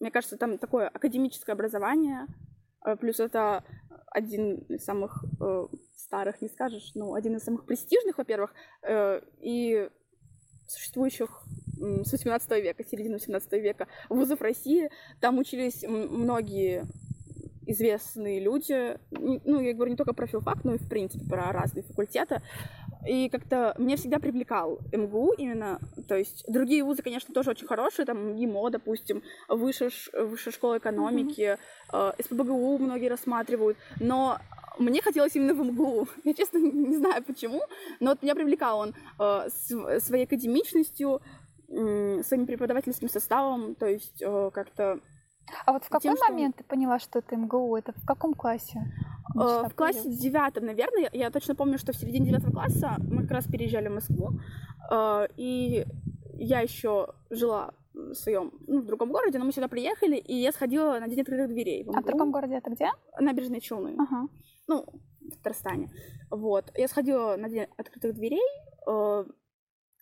[0.00, 2.26] мне кажется, там такое академическое образование,
[2.84, 3.64] э, плюс это
[4.10, 5.66] один из самых э,
[5.96, 9.90] старых, не скажешь, ну, один из самых престижных, во-первых, э, и
[10.70, 11.42] существующих
[11.78, 14.90] с 18 века, середины 18 века вузов России.
[15.20, 16.84] Там учились многие
[17.66, 18.98] известные люди.
[19.10, 22.42] Ну, я говорю не только про филфак, но и, в принципе, про разные факультеты.
[23.06, 25.78] И как-то меня всегда привлекал МГУ именно.
[26.06, 31.56] То есть другие вузы, конечно, тоже очень хорошие, там ГИМО, допустим, высшая, высшая школа экономики,
[31.92, 34.38] э, СПБГУ многие рассматривают, но
[34.80, 36.08] мне хотелось именно в МГУ.
[36.24, 37.60] Я, честно, не знаю почему,
[38.00, 41.20] но вот меня привлекал он э, св- своей академичностью,
[41.68, 45.00] м, своим преподавательским составом, то есть э, как-то
[45.66, 47.76] А вот в какой Тем, что- момент ты поняла, что это МГУ?
[47.76, 48.80] Это в каком классе?
[49.36, 53.22] Э, В классе девятом, наверное, я- я точно помню, что в середине девятого класса мы
[53.22, 54.30] как раз переезжали в Москву,
[54.90, 55.84] э, и
[56.34, 60.52] я еще жила в своем, ну, в другом городе, но мы сюда приехали, и я
[60.52, 61.84] сходила на День открытых дверей.
[61.84, 62.90] в А в другом городе это где?
[63.20, 64.26] Набережные Челны, Ага.
[64.70, 64.86] Ну,
[65.20, 65.90] в Татарстане.
[66.30, 66.72] Вот.
[66.76, 68.46] Я сходила на День открытых дверей,
[68.86, 69.24] э,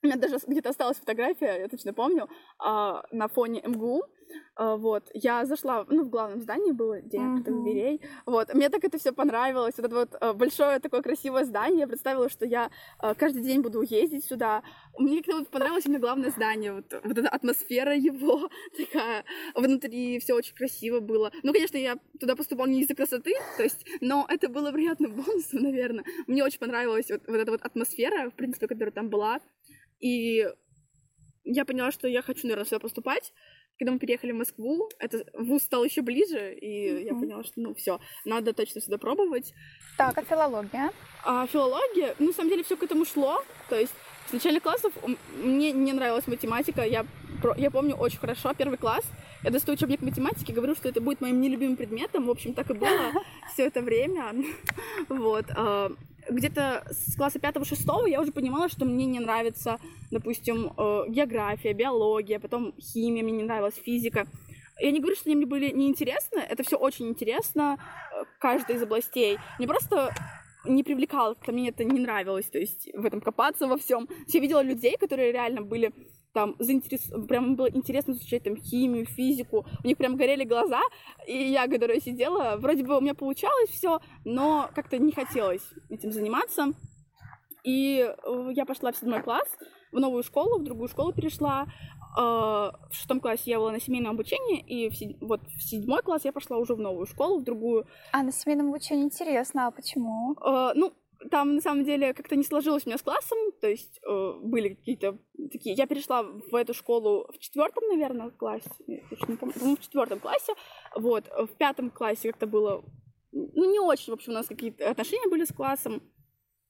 [0.02, 2.28] у меня даже где-то осталась фотография, я точно помню,
[2.58, 4.02] а, на фоне МГУ.
[4.56, 8.00] А, Вот, я зашла, ну, в главном здании было День открытых дверей.
[8.26, 9.74] Вот, мне так это все понравилось.
[9.78, 11.80] Вот это вот э, большое такое красивое здание.
[11.80, 12.70] Я представила, что я
[13.02, 14.62] э, каждый день буду ездить сюда.
[14.98, 16.72] Мне как-то вот понравилось именно главное здание.
[16.72, 19.24] Вот, вот эта атмосфера его такая.
[19.54, 21.30] Внутри все очень красиво было.
[21.42, 25.62] Ну, конечно, я туда поступала не из-за красоты, то есть, но это было приятным бонусом,
[25.62, 26.04] наверное.
[26.26, 29.40] Мне очень понравилась вот, вот эта вот атмосфера, в принципе, которая там была.
[30.00, 30.46] И
[31.44, 33.32] я поняла, что я хочу, наверное, сюда поступать.
[33.78, 37.20] Когда мы переехали в Москву, это вуз стал еще ближе, и я Мгм.
[37.20, 39.54] поняла, что ну все, надо точно сюда пробовать.
[39.96, 40.90] Так, а филология?
[41.24, 43.40] А филология, ну, на самом деле, все к этому шло.
[43.68, 43.92] То есть
[44.28, 44.92] с начальных классов
[45.36, 46.82] мне не нравилась математика.
[46.84, 47.06] Я,
[47.56, 49.04] я помню очень хорошо первый класс.
[49.44, 52.26] Я достаю учебник математики, говорю, что это будет моим нелюбимым предметом.
[52.26, 53.12] В общем, так и было
[53.52, 54.34] все это время.
[55.08, 55.46] Вот.
[56.28, 59.78] Где-то с класса пятого-шестого я уже понимала, что мне не нравится,
[60.10, 64.26] допустим, э, география, биология, потом химия, мне не нравилась физика.
[64.80, 67.78] Я не говорю, что они мне были неинтересны, это все очень интересно,
[68.12, 69.38] э, каждая из областей.
[69.58, 70.14] Мне просто
[70.64, 74.08] не привлекало, как мне это не нравилось, то есть в этом копаться во всем.
[74.28, 75.92] Я видела людей, которые реально были
[76.38, 77.10] там заинтерес...
[77.26, 80.80] прям было интересно изучать там химию, физику, у них прям горели глаза,
[81.26, 86.12] и я, которая сидела, вроде бы у меня получалось все, но как-то не хотелось этим
[86.12, 86.74] заниматься.
[87.64, 89.48] И э, я пошла в седьмой класс,
[89.90, 91.66] в новую школу, в другую школу перешла.
[92.16, 95.20] Э, в шестом классе я была на семейном обучении, и в сед...
[95.20, 97.84] вот в седьмой класс я пошла уже в новую школу, в другую.
[98.12, 100.34] А на семейном обучении интересно, а почему?
[100.34, 100.92] Э, ну,
[101.30, 104.70] там на самом деле как-то не сложилось у меня с классом, то есть э, были
[104.70, 105.18] какие-то
[105.50, 105.74] такие.
[105.74, 108.70] Я перешла в эту школу в четвертом, наверное, классе,
[109.10, 110.54] точно не помню, в четвертом классе,
[110.94, 112.84] вот, в пятом классе как-то было,
[113.32, 116.02] ну не очень, в общем, у нас какие-то отношения были с классом,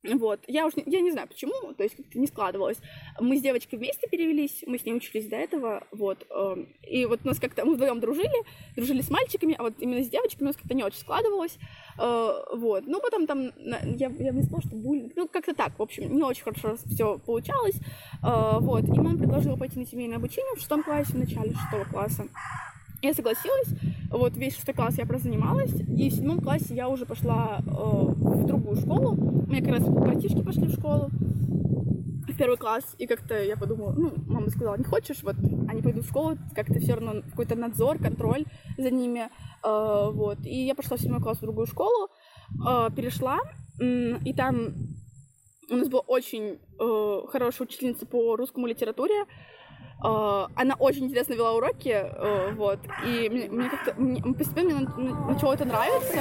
[0.04, 2.78] вот, я уж не, я не знаю почему, то есть как-то не складывалось.
[3.18, 6.24] Мы с девочкой вместе перевелись, мы с ней учились до этого, вот.
[6.30, 6.56] Э,
[6.88, 8.44] и вот у нас как-то мы вдвоем дружили,
[8.76, 11.58] дружили с мальчиками, а вот именно с девочками у нас как-то не очень складывалось,
[11.98, 12.84] э, вот.
[12.86, 16.14] Ну потом там я, я бы не сказала, что буллинг, ну как-то так, в общем,
[16.14, 17.76] не очень хорошо все получалось,
[18.22, 18.84] э, вот.
[18.84, 22.28] И мама предложила пойти на семейное обучение в шестом классе, в начале шестого класса.
[23.00, 23.68] Я согласилась,
[24.10, 28.44] вот весь шестой класс я прозанималась, и в седьмом классе я уже пошла э, в
[28.44, 29.12] другую школу.
[29.12, 33.92] У меня как раз братишки пошли в школу, в первый класс, и как-то я подумала,
[33.92, 35.36] ну, мама сказала, не хочешь, вот,
[35.68, 38.46] они пойдут в школу, как-то все равно какой-то надзор, контроль
[38.76, 39.28] за ними,
[39.62, 40.38] э, вот.
[40.44, 42.08] И я пошла в седьмой класс в другую школу,
[42.68, 43.38] э, перешла,
[43.80, 44.74] э, и там
[45.70, 49.24] у нас была очень э, хорошая учительница по русскому литературе,
[50.00, 55.54] она очень интересно вела уроки, uh, вот, и мне, мне как-то мне, постепенно мне начало
[55.54, 56.20] это нравиться,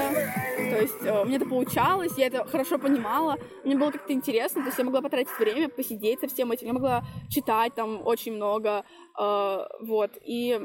[0.58, 4.68] то есть uh, мне это получалось, я это хорошо понимала, мне было как-то интересно, то
[4.68, 8.84] есть я могла потратить время, посидеть со всем этим, я могла читать там очень много,
[9.16, 10.60] вот, и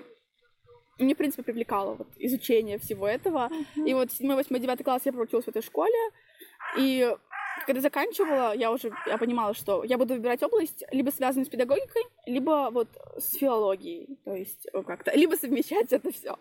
[0.98, 5.12] мне, в принципе, привлекало вот изучение всего этого, и вот 7, 8, 9 класс я
[5.12, 5.98] проучилась в этой школе,
[6.78, 7.14] и
[7.66, 12.02] когда заканчивала, я уже я понимала, что я буду выбирать область, либо связанную с педагогикой,
[12.26, 16.36] либо вот с филологией, то есть как-то, либо совмещать это все.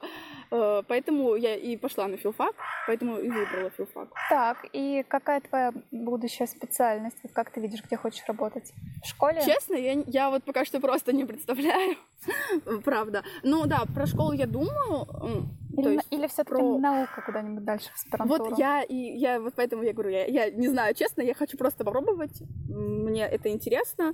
[0.52, 2.54] Э, поэтому я и пошла на филфак,
[2.88, 4.10] поэтому и выбрала филфак.
[4.30, 7.18] Так, и какая твоя будущая специальность?
[7.24, 8.74] Вот как ты видишь, где хочешь работать?
[9.04, 9.42] В школе?
[9.46, 11.98] Честно, я, я вот пока что просто не представляю.
[12.84, 13.24] Правда.
[13.44, 15.08] Ну да, про школу я думаю,
[15.78, 16.78] или, есть или все-таки про...
[16.78, 18.44] наука куда-нибудь дальше в аспирантуру?
[18.50, 21.58] Вот я и я вот поэтому я говорю, я, я не знаю, честно, я хочу
[21.58, 22.44] просто попробовать.
[22.68, 24.14] Мне это интересно.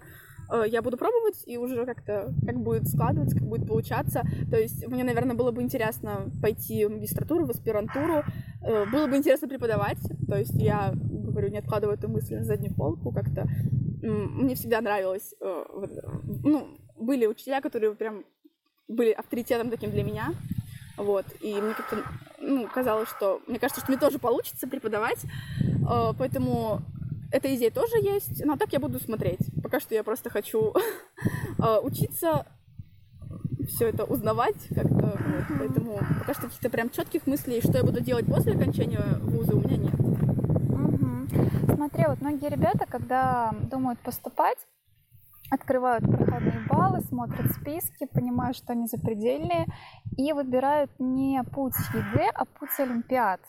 [0.50, 4.24] Э, я буду пробовать и уже как-то как будет складываться, как будет получаться.
[4.50, 8.24] То есть мне, наверное, было бы интересно пойти в магистратуру, в аспирантуру.
[8.64, 10.00] Э, было бы интересно преподавать.
[10.28, 13.48] То есть я говорю, не откладываю эту мысль на заднюю полку как-то.
[14.02, 15.34] Мне всегда нравилось.
[15.42, 15.66] Э,
[16.44, 18.24] ну, были учителя, которые прям
[18.88, 20.34] были авторитетом таким для меня.
[20.98, 21.26] Вот.
[21.42, 21.98] И мне как-то
[22.40, 23.42] ну, казалось, что...
[23.48, 25.20] Мне кажется, что мне тоже получится преподавать.
[26.18, 26.82] Поэтому
[27.32, 28.44] эта идея тоже есть.
[28.46, 29.40] Но так я буду смотреть.
[29.62, 30.74] Пока что я просто хочу
[31.60, 32.46] э, учиться
[33.68, 35.18] все это узнавать как-то.
[35.18, 35.60] Вот.
[35.60, 39.60] Поэтому пока что каких-то прям четких мыслей, что я буду делать после окончания вуза, у
[39.60, 39.94] меня нет.
[40.00, 41.76] Угу.
[41.76, 44.58] Смотри, вот многие ребята, когда думают поступать,
[45.50, 49.66] открывают проходные баллы, смотрят списки, понимают, что они запредельные,
[50.18, 53.42] и выбирают не путь ЕГЭ, а путь Олимпиад.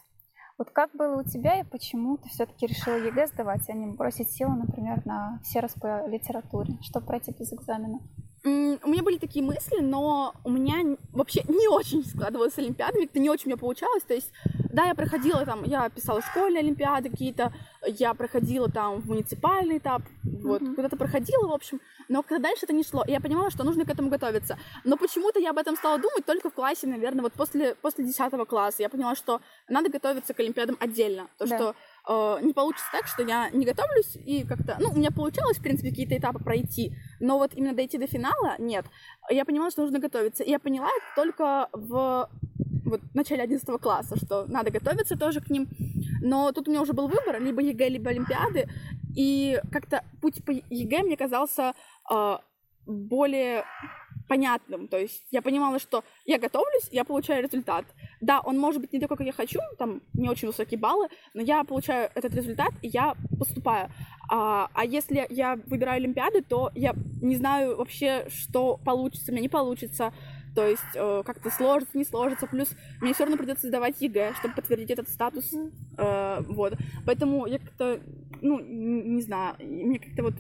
[0.59, 4.33] Вот как было у тебя и почему ты все-таки решила ЕГЭ сдавать, а не бросить
[4.33, 8.01] силы, например, на всерос по литературе, чтобы пройти без экзамена?
[8.45, 8.49] У
[8.89, 13.31] меня были такие мысли, но у меня вообще не очень складывалось с олимпиадами, как-то не
[13.31, 14.03] очень у меня получалось.
[14.05, 14.33] То есть,
[14.73, 17.53] да, я проходила там, я писала в школе олимпиады какие-то,
[17.87, 20.75] я проходила там в муниципальный этап, вот, mm-hmm.
[20.75, 23.85] куда-то проходила, в общем, но когда дальше это не шло, и я понимала, что нужно
[23.85, 24.59] к этому готовиться.
[24.85, 28.49] Но почему-то я об этом стала думать только в классе, наверное, вот после, после 10
[28.49, 28.83] класса.
[28.83, 31.29] Я поняла, что надо готовиться к олимпиадам отдельно.
[31.39, 31.57] То, да.
[31.57, 31.75] что
[32.09, 34.77] э, не получится так, что я не готовлюсь и как-то...
[34.81, 38.57] Ну, у меня получалось, в принципе, какие-то этапы пройти, но вот именно дойти до финала
[38.59, 38.87] нет.
[39.31, 40.45] Я поняла, что нужно готовиться.
[40.45, 42.29] Я поняла это только в
[42.85, 45.69] вот начале 11 класса, что надо готовиться тоже к ним.
[46.23, 48.69] Но тут у меня уже был выбор, либо ЕГЭ, либо Олимпиады.
[49.17, 51.75] И как-то путь по ЕГЭ мне казался
[52.11, 52.39] э,
[52.87, 53.65] более
[54.29, 54.89] понятным.
[54.89, 57.85] То есть я понимала, что я готовлюсь, я получаю результат.
[58.21, 61.43] Да, он может быть не такой, как я хочу, там не очень высокие баллы, но
[61.43, 63.91] я получаю этот результат, и я поступаю.
[64.31, 69.43] А, а если я выбираю Олимпиады, то я не знаю вообще, что получится, у меня
[69.43, 70.13] не получится.
[70.55, 72.47] То есть э, как-то сложится, не сложится.
[72.47, 72.69] Плюс
[73.01, 75.55] мне все равно придется сдавать ЕГЭ, чтобы подтвердить этот статус.
[75.97, 76.75] Э, вот.
[77.07, 78.01] Поэтому я как-то
[78.41, 80.35] ну, не знаю, мне как-то вот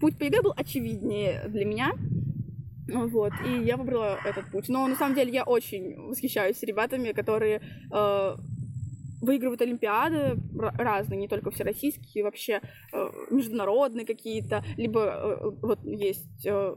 [0.00, 1.92] путь по ЕГЭ был очевиднее для меня,
[2.88, 4.68] вот, и я выбрала этот путь.
[4.68, 7.60] Но на самом деле я очень восхищаюсь ребятами, которые
[7.92, 8.36] э,
[9.20, 12.60] выигрывают олимпиады разные, не только всероссийские, вообще
[12.92, 16.74] э, международные какие-то, либо э, вот есть э,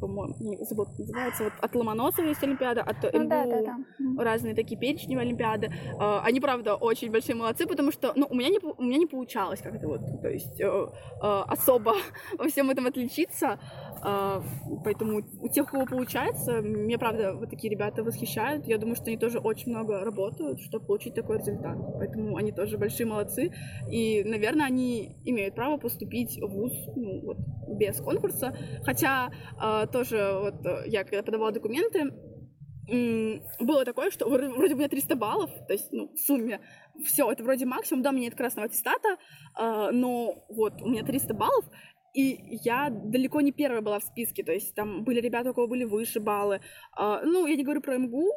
[0.00, 4.24] по-моему, забыл, как называется, вот от Ломоносова есть Олимпиада, от ну, МГУ да, да, да.
[4.24, 5.72] разные такие перечневые Олимпиады.
[5.98, 9.06] А, они, правда, очень большие молодцы, потому что, ну, у меня не, у меня не
[9.06, 10.86] получалось как-то вот, то есть э, э,
[11.20, 11.94] особо
[12.38, 13.58] во всем этом отличиться,
[14.02, 18.66] поэтому у тех, у кого получается, мне, правда, вот такие ребята восхищают.
[18.66, 21.76] Я думаю, что они тоже очень много работают, чтобы получить такой результат.
[21.98, 23.52] Поэтому они тоже большие молодцы.
[23.90, 27.38] И, наверное, они имеют право поступить в ВУЗ ну, вот,
[27.78, 28.56] без конкурса.
[28.84, 32.12] Хотя а, тоже вот я когда подавала документы,
[33.60, 36.60] было такое, что вроде бы у меня 300 баллов, то есть, ну, в сумме
[37.04, 39.08] все, это вроде максимум, да, мне нет красного аттестата,
[39.58, 41.66] э, но вот у меня 300 баллов,
[42.14, 45.66] и я далеко не первая была в списке, то есть там были ребята, у кого
[45.66, 46.60] были выше баллы.
[46.96, 48.32] А, ну, я не говорю про МГУ,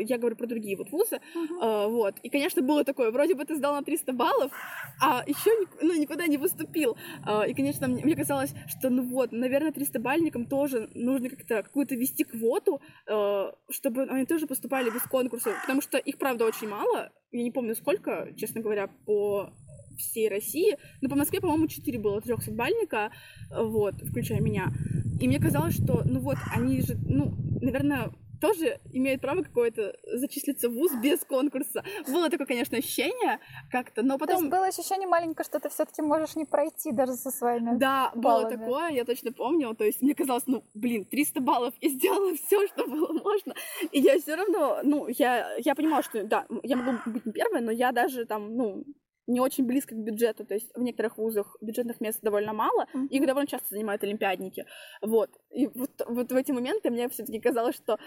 [0.00, 1.58] я говорю про другие вот вузы, uh-huh.
[1.60, 4.52] а, вот, и, конечно, было такое, вроде бы ты сдал на 300 баллов,
[5.00, 5.50] а еще
[5.80, 10.00] ну, никуда не выступил, а, и, конечно, мне, мне казалось, что, ну вот, наверное, 300
[10.00, 15.80] бальникам тоже нужно как-то какую-то вести квоту, а, чтобы они тоже поступали без конкурса, потому
[15.80, 19.52] что их, правда, очень мало, я не помню сколько, честно говоря, по
[19.98, 20.76] всей России.
[21.00, 23.10] Но по Москве, по-моему, 4 было 300-бальника,
[23.50, 24.72] вот, включая меня.
[25.20, 30.68] И мне казалось, что, ну вот, они же, ну, наверное, тоже имеют право какое-то зачислиться
[30.68, 31.82] в ВУЗ без конкурса.
[32.06, 33.40] Было такое, конечно, ощущение
[33.70, 34.36] как-то, но потом...
[34.36, 37.76] То есть было ощущение маленькое, что ты все таки можешь не пройти даже со своими
[37.78, 38.56] Да, баллами.
[38.56, 39.74] было такое, я точно помню.
[39.74, 43.54] То есть мне казалось, ну, блин, 300 баллов, я сделала все, что было можно.
[43.92, 47.60] И я все равно, ну, я, я понимала, что, да, я могу быть не первой,
[47.60, 48.84] но я даже там, ну,
[49.28, 53.08] не очень близко к бюджету, то есть в некоторых вузах бюджетных мест довольно мало, mm-hmm.
[53.08, 54.64] их довольно часто занимают олимпиадники,
[55.02, 57.98] вот, и вот, вот в эти моменты мне все таки казалось, что,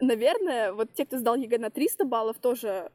[0.00, 2.90] наверное, вот те, кто сдал ЕГЭ на 300 баллов, тоже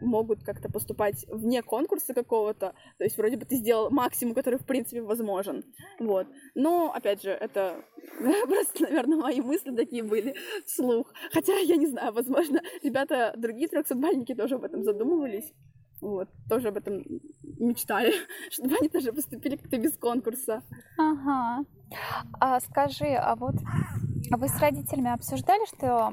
[0.00, 4.66] могут как-то поступать вне конкурса какого-то, то есть вроде бы ты сделал максимум, который в
[4.66, 5.64] принципе возможен,
[5.98, 6.26] вот.
[6.54, 7.84] Но, опять же, это
[8.18, 10.34] просто, наверное, мои мысли такие были
[10.66, 11.12] вслух.
[11.32, 15.52] Хотя, я не знаю, возможно, ребята, другие 300-бальники тоже об этом задумывались,
[16.04, 17.02] вот, тоже об этом
[17.58, 18.12] мечтали,
[18.50, 20.62] чтобы они тоже поступили как-то без конкурса.
[20.98, 21.64] Ага.
[22.40, 23.54] А скажи, а вот
[24.30, 26.12] вы с родителями обсуждали, что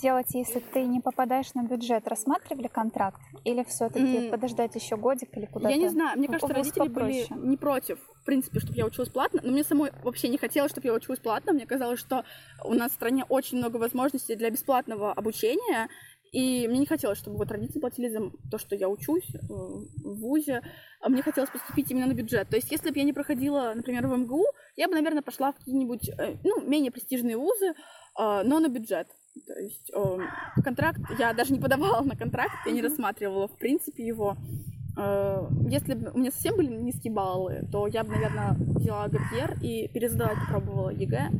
[0.00, 2.06] делать, если ты не попадаешь на бюджет?
[2.06, 3.20] Рассматривали контракт?
[3.44, 4.30] Или все-таки mm.
[4.30, 5.74] подождать еще годик или куда-то?
[5.74, 7.26] Я не знаю, мне кажется, родители попроще.
[7.28, 10.70] были не против, в принципе, чтобы я училась платно, но мне самой вообще не хотелось,
[10.70, 11.52] чтобы я училась платно.
[11.52, 12.24] Мне казалось, что
[12.64, 15.88] у нас в стране очень много возможностей для бесплатного обучения,
[16.32, 20.18] и мне не хотелось, чтобы вот родители платили за то, что я учусь э, в
[20.18, 20.62] ВУЗе.
[21.02, 22.48] А мне хотелось поступить именно на бюджет.
[22.48, 25.56] То есть, если бы я не проходила, например, в МГУ, я бы, наверное, пошла в
[25.56, 27.74] какие-нибудь, э, ну, менее престижные вузы, э,
[28.16, 29.08] но на бюджет.
[29.46, 29.90] То есть
[30.62, 34.36] контракт, я даже не подавала на контракт, я не рассматривала, в принципе, его.
[35.70, 39.56] Если бы у меня совсем были низкие баллы, то я бы, наверное, взяла gap year
[39.62, 41.30] и пересдала, попробовала ЕГЭ.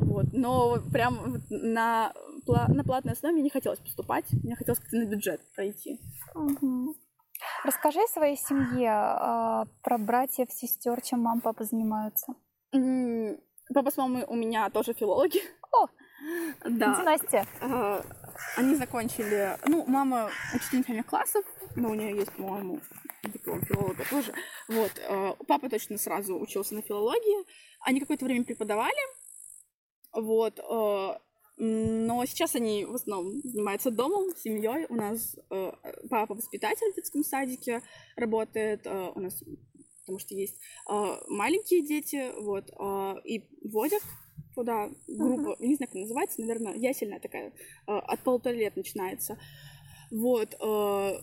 [0.00, 0.26] Вот.
[0.32, 2.12] Но прям на
[2.52, 6.00] на платной основе мне не хотелось поступать, мне хотелось как-то на бюджет пройти.
[6.34, 6.94] Угу.
[7.64, 12.34] Расскажи о своей семье, э, про братьев, сестер, чем мама, папа занимаются.
[12.72, 15.40] Папа с мамой у меня тоже филологи.
[15.72, 15.86] О,
[16.64, 16.96] да.
[16.96, 17.46] Династия.
[17.60, 18.02] Э,
[18.56, 21.44] они закончили, ну, мама учительница классов,
[21.76, 22.80] но у нее есть, по-моему,
[23.22, 24.32] диплом филолога тоже.
[24.68, 27.46] Вот, э, папа точно сразу учился на филологии.
[27.80, 28.98] Они какое-то время преподавали.
[30.12, 31.18] Вот, э,
[31.58, 34.86] но сейчас они в основном занимаются домом, семьей.
[34.88, 35.72] У нас э,
[36.08, 37.82] папа воспитатель в детском садике
[38.16, 38.86] работает.
[38.86, 39.42] Э, у нас,
[40.00, 40.56] потому что есть
[40.88, 44.02] э, маленькие дети, вот, э, и водят
[44.54, 45.66] туда группу, uh-huh.
[45.66, 47.52] не знаю, как называется, наверное, ясельная такая, э,
[47.86, 49.38] от полутора лет начинается.
[50.10, 50.54] Вот.
[50.60, 51.20] Э,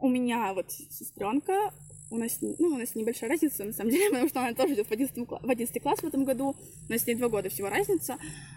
[0.00, 1.72] у меня вот сестренка,
[2.14, 4.86] у нас, ну, у нас небольшая разница, на самом деле, потому что она тоже идет
[4.86, 6.56] в 11, в 11 класс в этом году.
[6.88, 8.16] У нас с ней два года всего разница.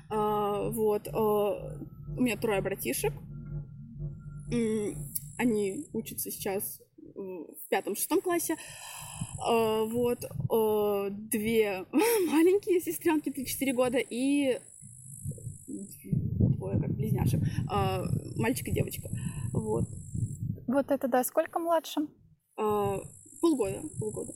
[0.10, 1.08] А, вот.
[1.08, 1.78] А,
[2.18, 3.14] у меня трое братишек.
[5.38, 6.82] Они учатся сейчас
[7.16, 8.56] в пятом-шестом классе.
[9.44, 10.24] А, вот.
[10.50, 14.60] А, две маленькие сестренки, 3-4 года, и
[15.68, 17.42] двое как близняшек.
[17.70, 18.04] А,
[18.36, 19.10] мальчик и девочка.
[19.52, 19.86] Вот.
[20.68, 21.24] Вот это да.
[21.24, 22.10] Сколько младшим?
[23.48, 24.34] А, Полгода, полгода.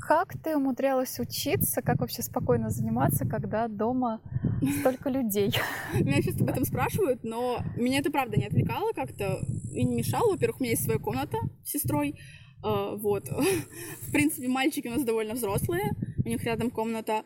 [0.00, 4.20] Как ты умудрялась учиться, как вообще спокойно заниматься, когда дома
[4.80, 5.52] столько людей?
[5.92, 9.40] Меня часто об этом спрашивают, но меня это правда не отвлекало как-то
[9.72, 10.32] и не мешало.
[10.32, 12.14] Во-первых, у меня есть своя комната с сестрой,
[12.62, 13.28] Э, вот.
[14.08, 15.92] В принципе, мальчики у нас довольно взрослые,
[16.24, 17.22] у них рядом комната,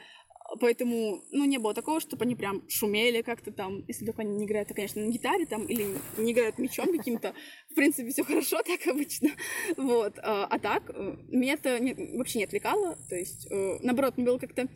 [0.60, 4.44] поэтому, ну, не было такого, чтобы они прям шумели как-то там, если только они не
[4.44, 5.86] играют, то, конечно, на гитаре там, или
[6.18, 7.34] не играют мечом каким-то,
[7.70, 9.30] в принципе, все хорошо так обычно,
[9.76, 14.16] вот, а, а так, э, меня это не, вообще не отвлекало, то есть, э, наоборот,
[14.16, 14.68] мне было как-то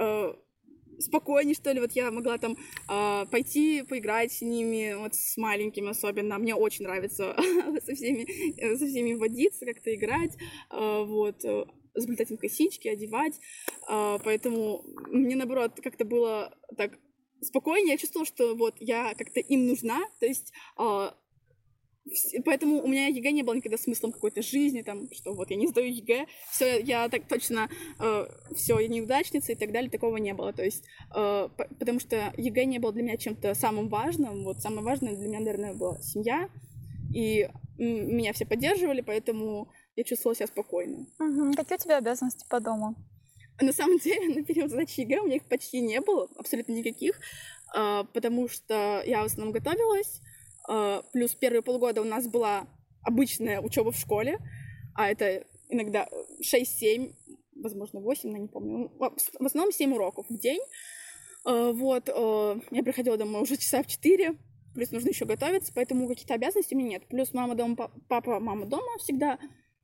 [0.00, 0.32] э,
[0.98, 2.56] спокойнее, что ли, вот я могла там
[2.88, 7.34] э, пойти поиграть с ними, вот с маленькими особенно, мне очень нравится
[7.84, 10.36] со всеми, со всеми водиться, как-то играть,
[10.70, 11.44] э, вот,
[11.94, 13.38] заплетать им косички, одевать,
[13.88, 16.98] э, поэтому мне, наоборот, как-то было так
[17.40, 21.10] спокойнее, я чувствовала, что вот я как-то им нужна, то есть э,
[22.44, 25.66] Поэтому у меня ЕГЭ не было никогда смыслом какой-то жизни, там, что вот я не
[25.66, 30.34] сдаю ЕГЭ, все, я так точно, э, все, я неудачница и так далее, такого не
[30.34, 30.52] было.
[30.52, 30.84] То есть,
[31.14, 34.44] э, потому что ЕГЭ не было для меня чем-то самым важным.
[34.44, 36.50] Вот самое важное для меня, наверное, была семья,
[37.14, 41.06] и меня все поддерживали, поэтому я чувствовала себя спокойно.
[41.18, 41.54] Угу.
[41.56, 42.94] Какие у тебя обязанности по дому?
[43.60, 47.18] На самом деле, на период сдачи ЕГЭ у меня их почти не было, абсолютно никаких,
[47.76, 50.20] э, потому что я в основном готовилась,
[50.66, 52.66] а, плюс первые полгода у нас была
[53.02, 54.38] обычная учеба в школе,
[54.94, 56.08] а это иногда
[56.42, 57.14] 6-7,
[57.56, 58.90] возможно, 8, но не помню.
[58.98, 60.60] Ну, в основном 7 уроков в день.
[61.44, 64.36] А, вот, а, я приходила домой уже часа в 4,
[64.74, 67.08] плюс нужно еще готовиться, поэтому каких-то обязанностей у меня нет.
[67.08, 69.38] Плюс мама дома, папа, мама дома всегда.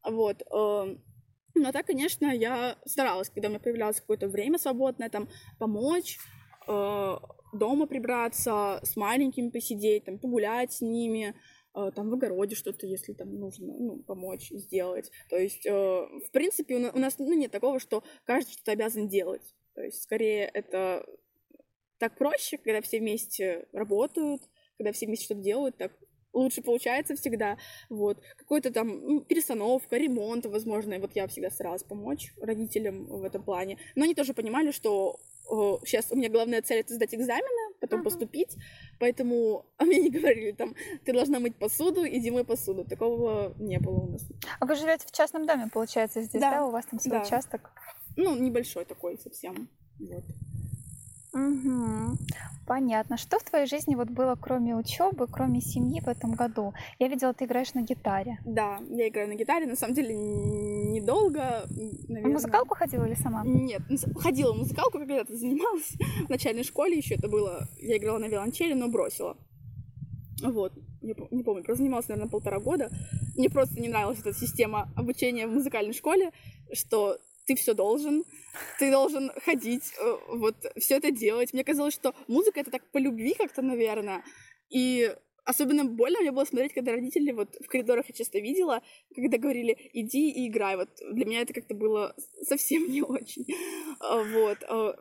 [0.05, 0.43] Вот.
[0.51, 5.29] Но так, конечно, я старалась, когда у меня появлялось какое-то время свободное, там,
[5.59, 6.19] помочь,
[6.67, 11.35] дома прибраться, с маленькими посидеть, там, погулять с ними,
[11.75, 15.11] э, там, в огороде что-то, если там нужно, ну, помочь сделать.
[15.29, 19.55] То есть, э, в принципе, у нас, ну, нет такого, что каждый что-то обязан делать.
[19.75, 21.05] То есть, скорее, это
[21.99, 24.43] так проще, когда все вместе работают,
[24.79, 25.93] когда все вместе что-то делают, так
[26.33, 27.57] лучше получается всегда.
[27.89, 28.19] Вот.
[28.37, 30.95] Какой-то там перестановка, ремонт, возможно.
[30.95, 33.79] И вот я всегда старалась помочь родителям в этом плане.
[33.95, 35.21] Но они тоже понимали, что
[35.85, 38.05] сейчас у меня главная цель это сдать экзамены, потом uh-huh.
[38.05, 38.57] поступить,
[38.99, 40.75] поэтому а мне не говорили там,
[41.05, 42.85] ты должна мыть посуду, иди мой посуду.
[42.85, 44.23] Такого не было у нас.
[44.61, 46.53] А вы живете в частном доме, получается, здесь, да?
[46.53, 46.67] да?
[46.67, 47.25] У вас там свой да.
[47.25, 47.73] участок?
[48.17, 49.69] Ну, небольшой такой совсем.
[49.99, 50.25] Вот.
[51.33, 52.19] Угу.
[52.67, 53.17] Понятно.
[53.17, 56.73] Что в твоей жизни вот было, кроме учебы, кроме семьи в этом году?
[56.99, 58.39] Я видела, ты играешь на гитаре.
[58.45, 59.67] Да, я играю на гитаре.
[59.67, 61.67] На самом деле недолго,
[62.09, 62.31] наверное.
[62.31, 63.43] В музыкалку ходила или сама?
[63.45, 63.83] Нет,
[64.17, 65.97] ходила в музыкалку, когда-то занималась.
[66.27, 67.69] В начальной школе еще это было.
[67.79, 69.37] Я играла на виолончели, но бросила.
[70.43, 70.73] Вот,
[71.03, 72.91] не, не помню, просто занималась, наверное, полтора года.
[73.37, 76.31] Мне просто не нравилась эта система обучения в музыкальной школе,
[76.73, 77.19] что
[77.51, 78.25] ты все должен,
[78.79, 81.53] ты должен ходить, э, вот, все это делать.
[81.53, 84.23] Мне казалось, что музыка это так по любви как-то, наверное.
[84.69, 85.13] И
[85.45, 88.83] особенно больно мне было смотреть, когда родители вот в коридорах я часто видела,
[89.17, 90.77] когда говорили, иди и играй.
[90.77, 93.47] Вот для меня это как-то было совсем не очень.
[93.99, 94.59] А, вот.
[94.69, 94.95] А,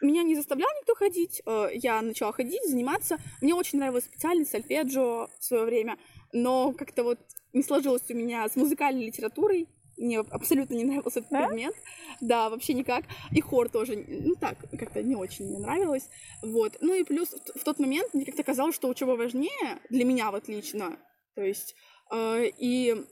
[0.00, 3.18] меня не заставлял никто ходить, а, я начала ходить, заниматься.
[3.40, 5.96] Мне очень нравилась специальность сольфеджио в свое время,
[6.32, 7.20] но как-то вот
[7.52, 11.46] не сложилось у меня с музыкальной литературой мне абсолютно не нравился этот да?
[11.46, 11.74] предмет.
[12.20, 13.04] Да, вообще никак.
[13.32, 16.08] И хор тоже, ну так, как-то не очень мне нравилось.
[16.42, 16.76] Вот.
[16.80, 20.48] Ну и плюс в тот момент мне как-то казалось, что учеба важнее для меня вот
[20.48, 20.98] лично.
[21.34, 21.74] То есть,
[22.12, 23.04] э, и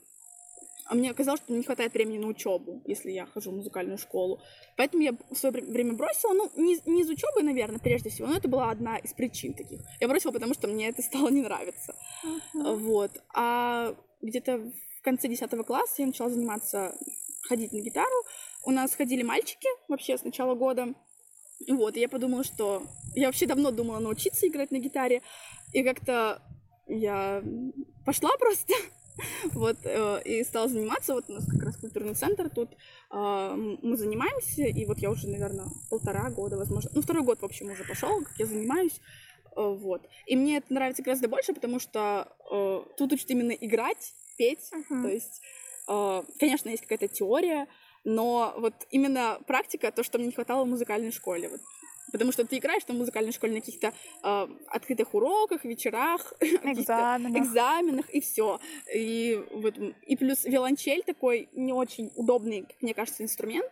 [0.85, 4.41] а мне казалось, что не хватает времени на учебу, если я хожу в музыкальную школу.
[4.75, 6.33] Поэтому я в свое время бросила.
[6.33, 9.79] Ну, не, не из учебы, наверное, прежде всего, но это была одна из причин таких.
[10.01, 11.95] Я бросила, потому что мне это стало не нравиться.
[12.25, 12.75] Uh-huh.
[12.75, 13.11] Вот.
[13.33, 14.71] А где-то
[15.03, 16.95] в конце 10 класса я начала заниматься,
[17.49, 18.23] ходить на гитару.
[18.63, 20.93] У нас ходили мальчики вообще с начала года.
[21.67, 22.83] Вот, и я подумала, что...
[23.13, 25.21] Я вообще давно думала научиться играть на гитаре.
[25.73, 26.41] И как-то
[26.87, 27.43] я
[28.05, 28.73] пошла просто.
[29.51, 31.15] вот, э, и стала заниматься.
[31.15, 32.69] Вот у нас как раз культурный центр тут.
[33.11, 36.89] Э, мы занимаемся, и вот я уже, наверное, полтора года, возможно...
[36.93, 39.01] Ну, второй год, в общем, уже пошел, как я занимаюсь.
[39.57, 40.07] Э, вот.
[40.27, 44.71] И мне это нравится гораздо больше, потому что э, тут учат именно играть, петь.
[44.73, 45.01] Uh-huh.
[45.01, 45.41] То есть,
[45.87, 47.67] э, конечно, есть какая-то теория,
[48.03, 51.49] но вот именно практика, то, что мне не хватало в музыкальной школе.
[51.49, 51.61] Вот.
[52.11, 57.41] Потому что ты играешь там в музыкальной школе на каких-то э, открытых уроках, вечерах, экзаменах,
[57.41, 58.59] экзаменах и все.
[58.93, 63.71] И, вот, и плюс виолончель такой не очень удобный, как мне кажется, инструмент.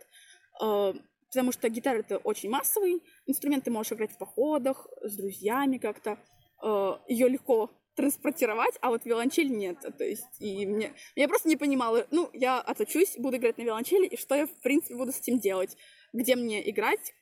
[0.61, 0.93] Э,
[1.27, 6.17] потому что гитара это очень массовый инструмент, ты можешь играть в походах с друзьями как-то.
[6.63, 7.69] Э, ее легко
[8.01, 9.77] транспортировать, а вот виолончель нет.
[9.97, 10.93] То есть, и мне...
[11.15, 14.53] Я просто не понимала, ну, я отучусь, буду играть на виолончели, и что я, в
[14.61, 15.77] принципе, буду с этим делать?
[16.13, 17.13] Где мне играть?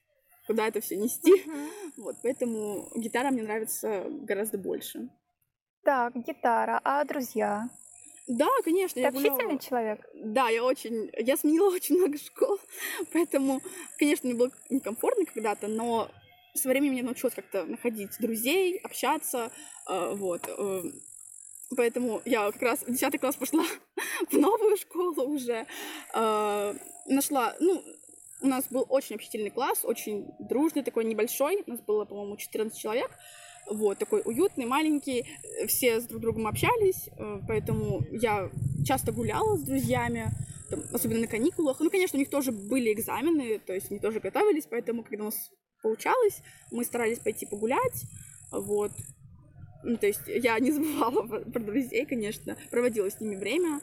[0.47, 1.31] Куда это все нести?
[1.31, 1.69] Uh-huh.
[1.97, 5.09] Вот, поэтому гитара мне нравится гораздо больше.
[5.83, 7.69] Так, гитара, а друзья?
[8.27, 9.01] Да, конечно.
[9.01, 9.59] Ты общительный гуляла.
[9.59, 10.09] человек?
[10.13, 11.11] Да, я очень...
[11.17, 12.59] Я сменила очень много школ,
[13.11, 13.61] поэтому,
[13.97, 16.09] конечно, мне было некомфортно когда-то, но
[16.53, 19.51] со временем я научилась как-то находить друзей, общаться,
[19.89, 20.47] э, вот.
[20.47, 20.83] э,
[21.77, 23.63] Поэтому я как раз в 10 класс пошла
[24.31, 25.67] в новую школу уже.
[26.15, 26.73] э,
[27.05, 27.83] Нашла, ну,
[28.41, 31.63] у нас был очень общительный класс, очень дружный, такой небольшой.
[31.67, 33.11] У нас было, по-моему, 14 человек.
[33.69, 35.25] Вот, такой уютный, маленький.
[35.67, 37.09] Все с друг другом общались,
[37.47, 38.49] поэтому я
[38.85, 40.31] часто гуляла с друзьями,
[40.69, 41.79] там, особенно на каникулах.
[41.79, 45.25] Ну, конечно, у них тоже были экзамены, то есть они тоже готовились, поэтому, когда у
[45.27, 48.05] нас получалось, мы старались пойти погулять,
[48.51, 48.91] вот.
[49.83, 53.81] Ну, то есть я не забывала про друзей, конечно, проводила с ними время,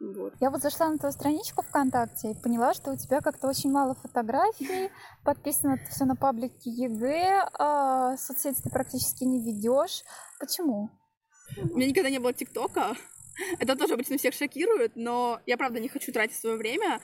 [0.00, 0.34] вот.
[0.40, 3.96] Я вот зашла на твою страничку ВКонтакте и поняла, что у тебя как-то очень мало
[3.96, 4.90] фотографий,
[5.24, 10.04] подписано все на паблике ЕГЭ, а соцсети ты практически не ведешь.
[10.38, 10.90] Почему?
[11.56, 12.94] У меня никогда не было ТикТока.
[13.58, 17.00] Это тоже обычно всех шокирует, но я правда не хочу тратить свое время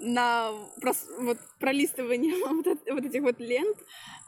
[0.00, 0.50] на
[0.80, 3.78] прос- вот, пролистывание вот, вот этих вот лент.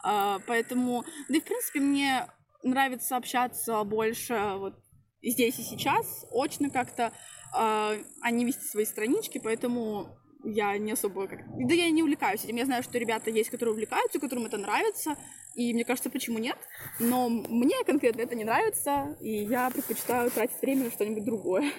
[0.05, 2.27] Э, поэтому, да и в принципе мне
[2.63, 4.75] нравится общаться больше вот
[5.21, 7.11] здесь и сейчас, очно как-то, э,
[7.53, 11.39] а не вести свои странички, поэтому я не особо как...
[11.67, 12.55] Да я не увлекаюсь этим.
[12.55, 15.17] Я знаю, что ребята есть, которые увлекаются, которым это нравится,
[15.55, 16.57] и мне кажется, почему нет?
[16.99, 21.71] Но мне конкретно это не нравится, и я предпочитаю тратить время на что-нибудь другое.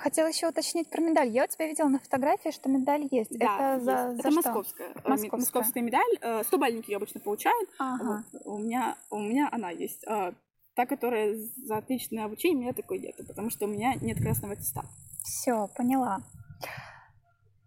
[0.00, 1.28] Хотела еще уточнить про медаль.
[1.28, 3.36] Я у тебя видела на фотографии, что медаль есть.
[3.38, 4.02] Да, это за, есть.
[4.02, 4.36] за это что?
[4.36, 4.88] московская.
[4.88, 5.36] э, Московская.
[5.38, 6.18] московская медаль.
[6.20, 7.68] Э, 100 бальники обычно получают.
[7.78, 8.24] Ага.
[8.32, 8.42] Вот.
[8.44, 10.04] У, меня, у меня она есть.
[10.06, 10.32] А
[10.74, 14.52] та, которая за отличное обучение, у меня такой нету, потому что у меня нет красного
[14.54, 14.88] аттестата.
[15.24, 16.20] Все, поняла.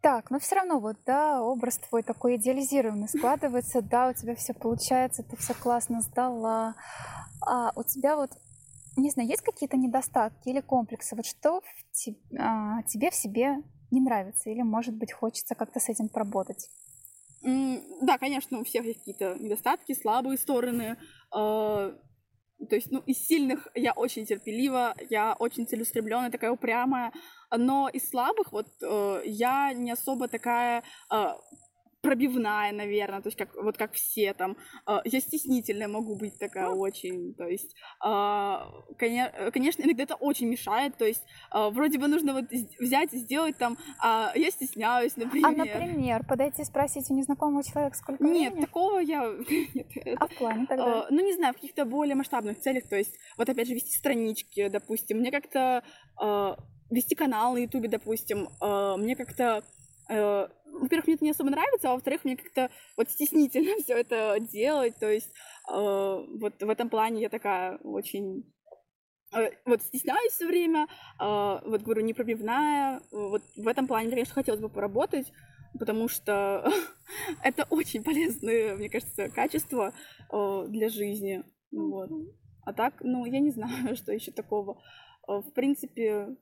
[0.02, 4.54] Так, но все равно вот, да, образ твой такой идеализированный складывается, да, у тебя все
[4.54, 6.76] получается, ты все классно сдала.
[7.46, 8.32] А у тебя вот,
[8.98, 11.16] не знаю, есть какие-то недостатки или комплексы?
[11.16, 13.58] Вот что в те- а, тебе в себе
[13.92, 14.50] не нравится?
[14.50, 16.70] Или, может быть, хочется как-то с этим поработать?
[17.44, 20.98] М, Да, конечно, у всех есть какие-то недостатки, слабые стороны.
[21.36, 21.94] э,
[22.70, 27.12] То есть, ну, из сильных я очень терпелива, я очень целеустремленная, такая упрямая.
[27.58, 31.34] Но из слабых вот э, я не особо такая э,
[32.02, 34.58] пробивная, наверное, то есть как вот как все там.
[34.88, 40.98] Э, Я стеснительная могу быть такая очень, то есть, коне- конечно, иногда это очень мешает,
[40.98, 41.24] то есть
[41.54, 42.46] э, вроде бы нужно вот
[42.80, 45.48] взять и сделать там, а я стесняюсь, например.
[45.50, 48.66] А, например, подойти спросить у незнакомого человека, сколько Нет, времени?
[48.66, 49.22] такого я...
[49.50, 51.08] Нет, А в плане тогда?
[51.10, 54.68] ну, не знаю, в каких-то более масштабных целях, то есть, вот опять же, вести странички,
[54.70, 55.84] допустим, мне как-то
[56.90, 59.64] вести канал на Ютубе, допустим, мне как-то...
[60.72, 64.96] во-первых, мне это не особо нравится, а во-вторых, мне как-то вот стеснительно все это делать,
[65.00, 65.32] то есть
[65.70, 68.52] э, вот в этом плане я такая очень
[69.34, 70.88] э, вот стесняюсь все время,
[71.20, 75.32] э, вот говорю, непробивная, вот в этом плане, конечно, хотелось бы поработать,
[75.78, 76.70] потому что
[77.44, 79.94] это очень полезные, мне кажется, качества
[80.32, 82.10] э, для жизни, вот.
[82.64, 84.82] А так, ну, я не знаю, что еще такого.
[85.28, 86.36] В принципе,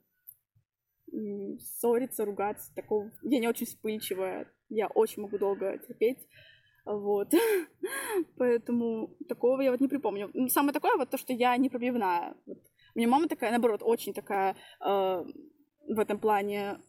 [1.60, 3.12] ссориться, ругаться, такого...
[3.24, 6.28] Я не очень вспыльчивая, я очень могу долго терпеть,
[6.86, 7.32] вот.
[8.38, 10.32] Поэтому такого я вот не припомню.
[10.50, 12.36] Самое такое вот то, что я непробивная.
[12.46, 12.58] Вот.
[12.96, 15.24] У меня мама такая, наоборот, очень такая э,
[15.88, 16.80] в этом плане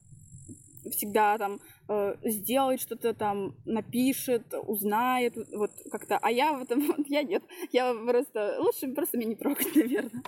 [0.91, 6.19] всегда там э, сделает что-то там, напишет, узнает, вот как-то.
[6.19, 7.43] А я в этом, вот, я нет.
[7.73, 10.23] Я просто, лучше просто меня не трогать, наверное.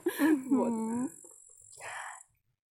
[0.50, 0.70] Вот.
[0.70, 1.10] Мгм.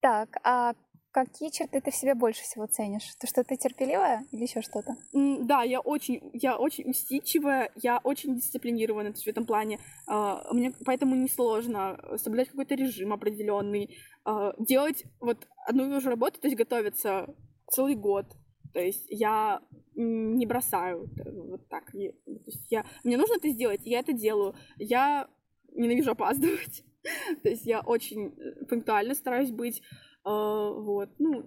[0.02, 0.74] Так, а
[1.12, 3.16] какие черты ты в себе больше всего ценишь?
[3.20, 4.95] То, что ты терпеливая или еще что-то?
[5.14, 9.80] М, Да, я очень, я очень усидчивая, я очень дисциплинированная в этом плане.
[10.07, 13.95] А, Мне поэтому несложно соблюдать какой-то режим определенный,
[14.26, 17.28] а, делать вот одну и ту же работу, то есть готовиться
[17.70, 18.26] целый год.
[18.74, 19.62] То есть я
[19.95, 21.93] не бросаю т- вот так.
[21.93, 24.55] не- то есть я, мне нужно это сделать, я это делаю.
[24.78, 25.28] Я
[25.74, 26.84] ненавижу опаздывать.
[27.43, 29.82] То есть я очень э, пунктуально стараюсь быть.
[30.24, 31.46] А, Вот, ну,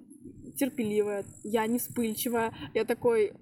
[0.57, 3.33] терпеливая, я не вспыльчивая, я такой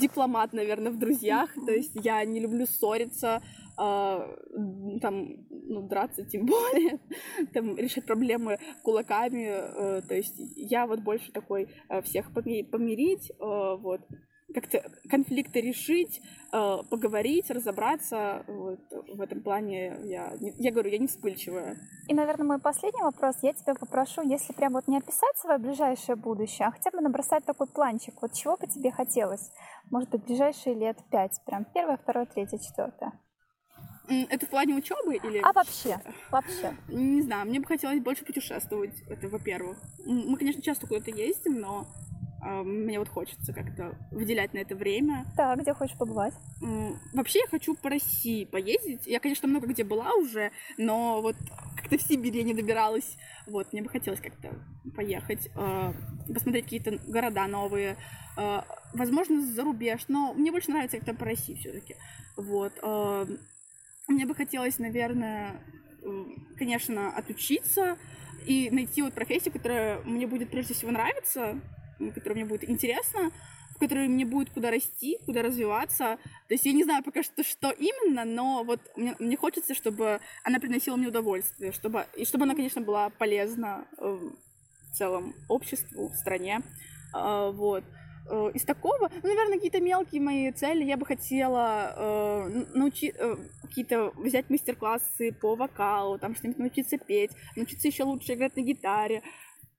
[0.00, 3.42] дипломат, наверное, в друзьях, то есть я не люблю ссориться,
[3.76, 4.36] а,
[5.00, 7.00] там, ну, драться тем более,
[7.54, 13.30] там, решать проблемы кулаками, э, то есть я вот больше такой э, всех поми- помирить,
[13.30, 14.00] э, вот,
[14.54, 16.22] как-то конфликты решить,
[16.52, 21.76] э, поговорить, разобраться, вот, в этом плане я, я говорю, я не вспыльчивая.
[22.08, 23.36] И, наверное, мой последний вопрос.
[23.42, 27.44] Я тебя попрошу, если прям вот не описать свое ближайшее будущее, а хотя бы набросать
[27.44, 28.14] такой планчик.
[28.22, 29.50] Вот чего бы тебе хотелось?
[29.90, 31.40] Может быть, ближайшие лет пять.
[31.44, 33.12] Прям первое, второе, третье, четвертое.
[34.06, 35.38] Это в плане учебы или...
[35.38, 35.98] А вообще?
[36.30, 36.76] Вообще.
[36.88, 39.78] Не знаю, мне бы хотелось больше путешествовать, это во-первых.
[40.04, 41.86] Мы, конечно, часто куда-то ездим, но
[42.44, 45.26] мне вот хочется как-то выделять на это время.
[45.36, 46.34] Так, где хочешь побывать?
[47.12, 49.06] Вообще я хочу по России поездить.
[49.06, 51.36] Я, конечно, много где была уже, но вот
[51.76, 53.16] как-то в Сибирь я не добиралась.
[53.46, 54.54] Вот, мне бы хотелось как-то
[54.94, 55.92] поехать, э,
[56.32, 57.96] посмотреть какие-то города новые,
[58.36, 58.60] э,
[58.94, 61.96] возможно, за рубеж, но мне больше нравится как-то по России все-таки.
[62.36, 62.72] Вот.
[62.82, 63.26] э,
[64.08, 65.60] Мне бы хотелось, наверное,
[66.58, 67.96] конечно, отучиться
[68.46, 71.60] и найти вот профессию, которая мне будет прежде всего нравиться,
[72.00, 73.30] м, которая мне будет интересна,
[73.74, 76.18] в которой мне будет куда расти, куда развиваться.
[76.48, 80.20] То есть я не знаю пока что, что именно, но вот мне, мне хочется, чтобы
[80.44, 86.12] она приносила мне удовольствие, чтобы, и чтобы она, конечно, была полезна э, в целом обществу,
[86.14, 86.60] стране.
[87.12, 87.84] А, Вот.
[88.30, 93.14] Э, Из такого, ну, наверное, какие-то мелкие мои цели я бы хотела научить
[93.62, 99.22] какие-то взять мастер-классы по вокалу, там что-нибудь научиться петь, научиться еще лучше играть на гитаре.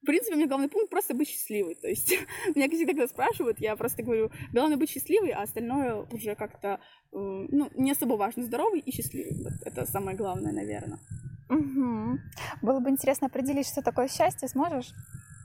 [0.05, 1.73] В принципе, у меня главный пункт просто быть счастливой.
[1.73, 2.11] То есть
[2.55, 6.79] меня всегда, когда спрашивают, я просто говорю, главное быть счастливой, а остальное уже как-то,
[7.11, 9.35] э, ну, не особо важно, здоровый и счастливый.
[9.43, 10.99] Вот это самое главное, наверное.
[11.49, 12.19] Мгм.
[12.61, 14.93] Было бы интересно определить, что такое счастье, сможешь?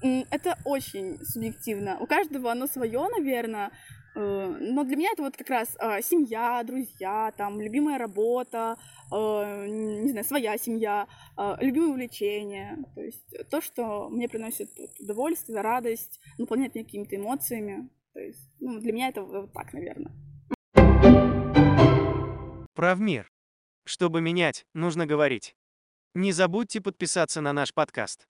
[0.02, 1.96] Это очень субъективно.
[1.98, 3.70] У каждого оно свое, наверное.
[4.14, 8.76] Э, Но для меня это вот как раз а, семья, друзья, там, любимая работа,
[9.12, 11.06] э, не знаю, своя семья,
[11.36, 12.78] а, любимые увлечения.
[12.94, 17.88] То есть то, что мне приносит удовольствие, радость, наполняет меня какими-то эмоциями.
[18.12, 20.12] То есть ну, для меня это вот так, наверное.
[22.74, 23.30] Правмир.
[23.84, 25.54] Чтобы менять, нужно говорить.
[26.14, 28.26] Не забудьте подписаться на наш подкаст.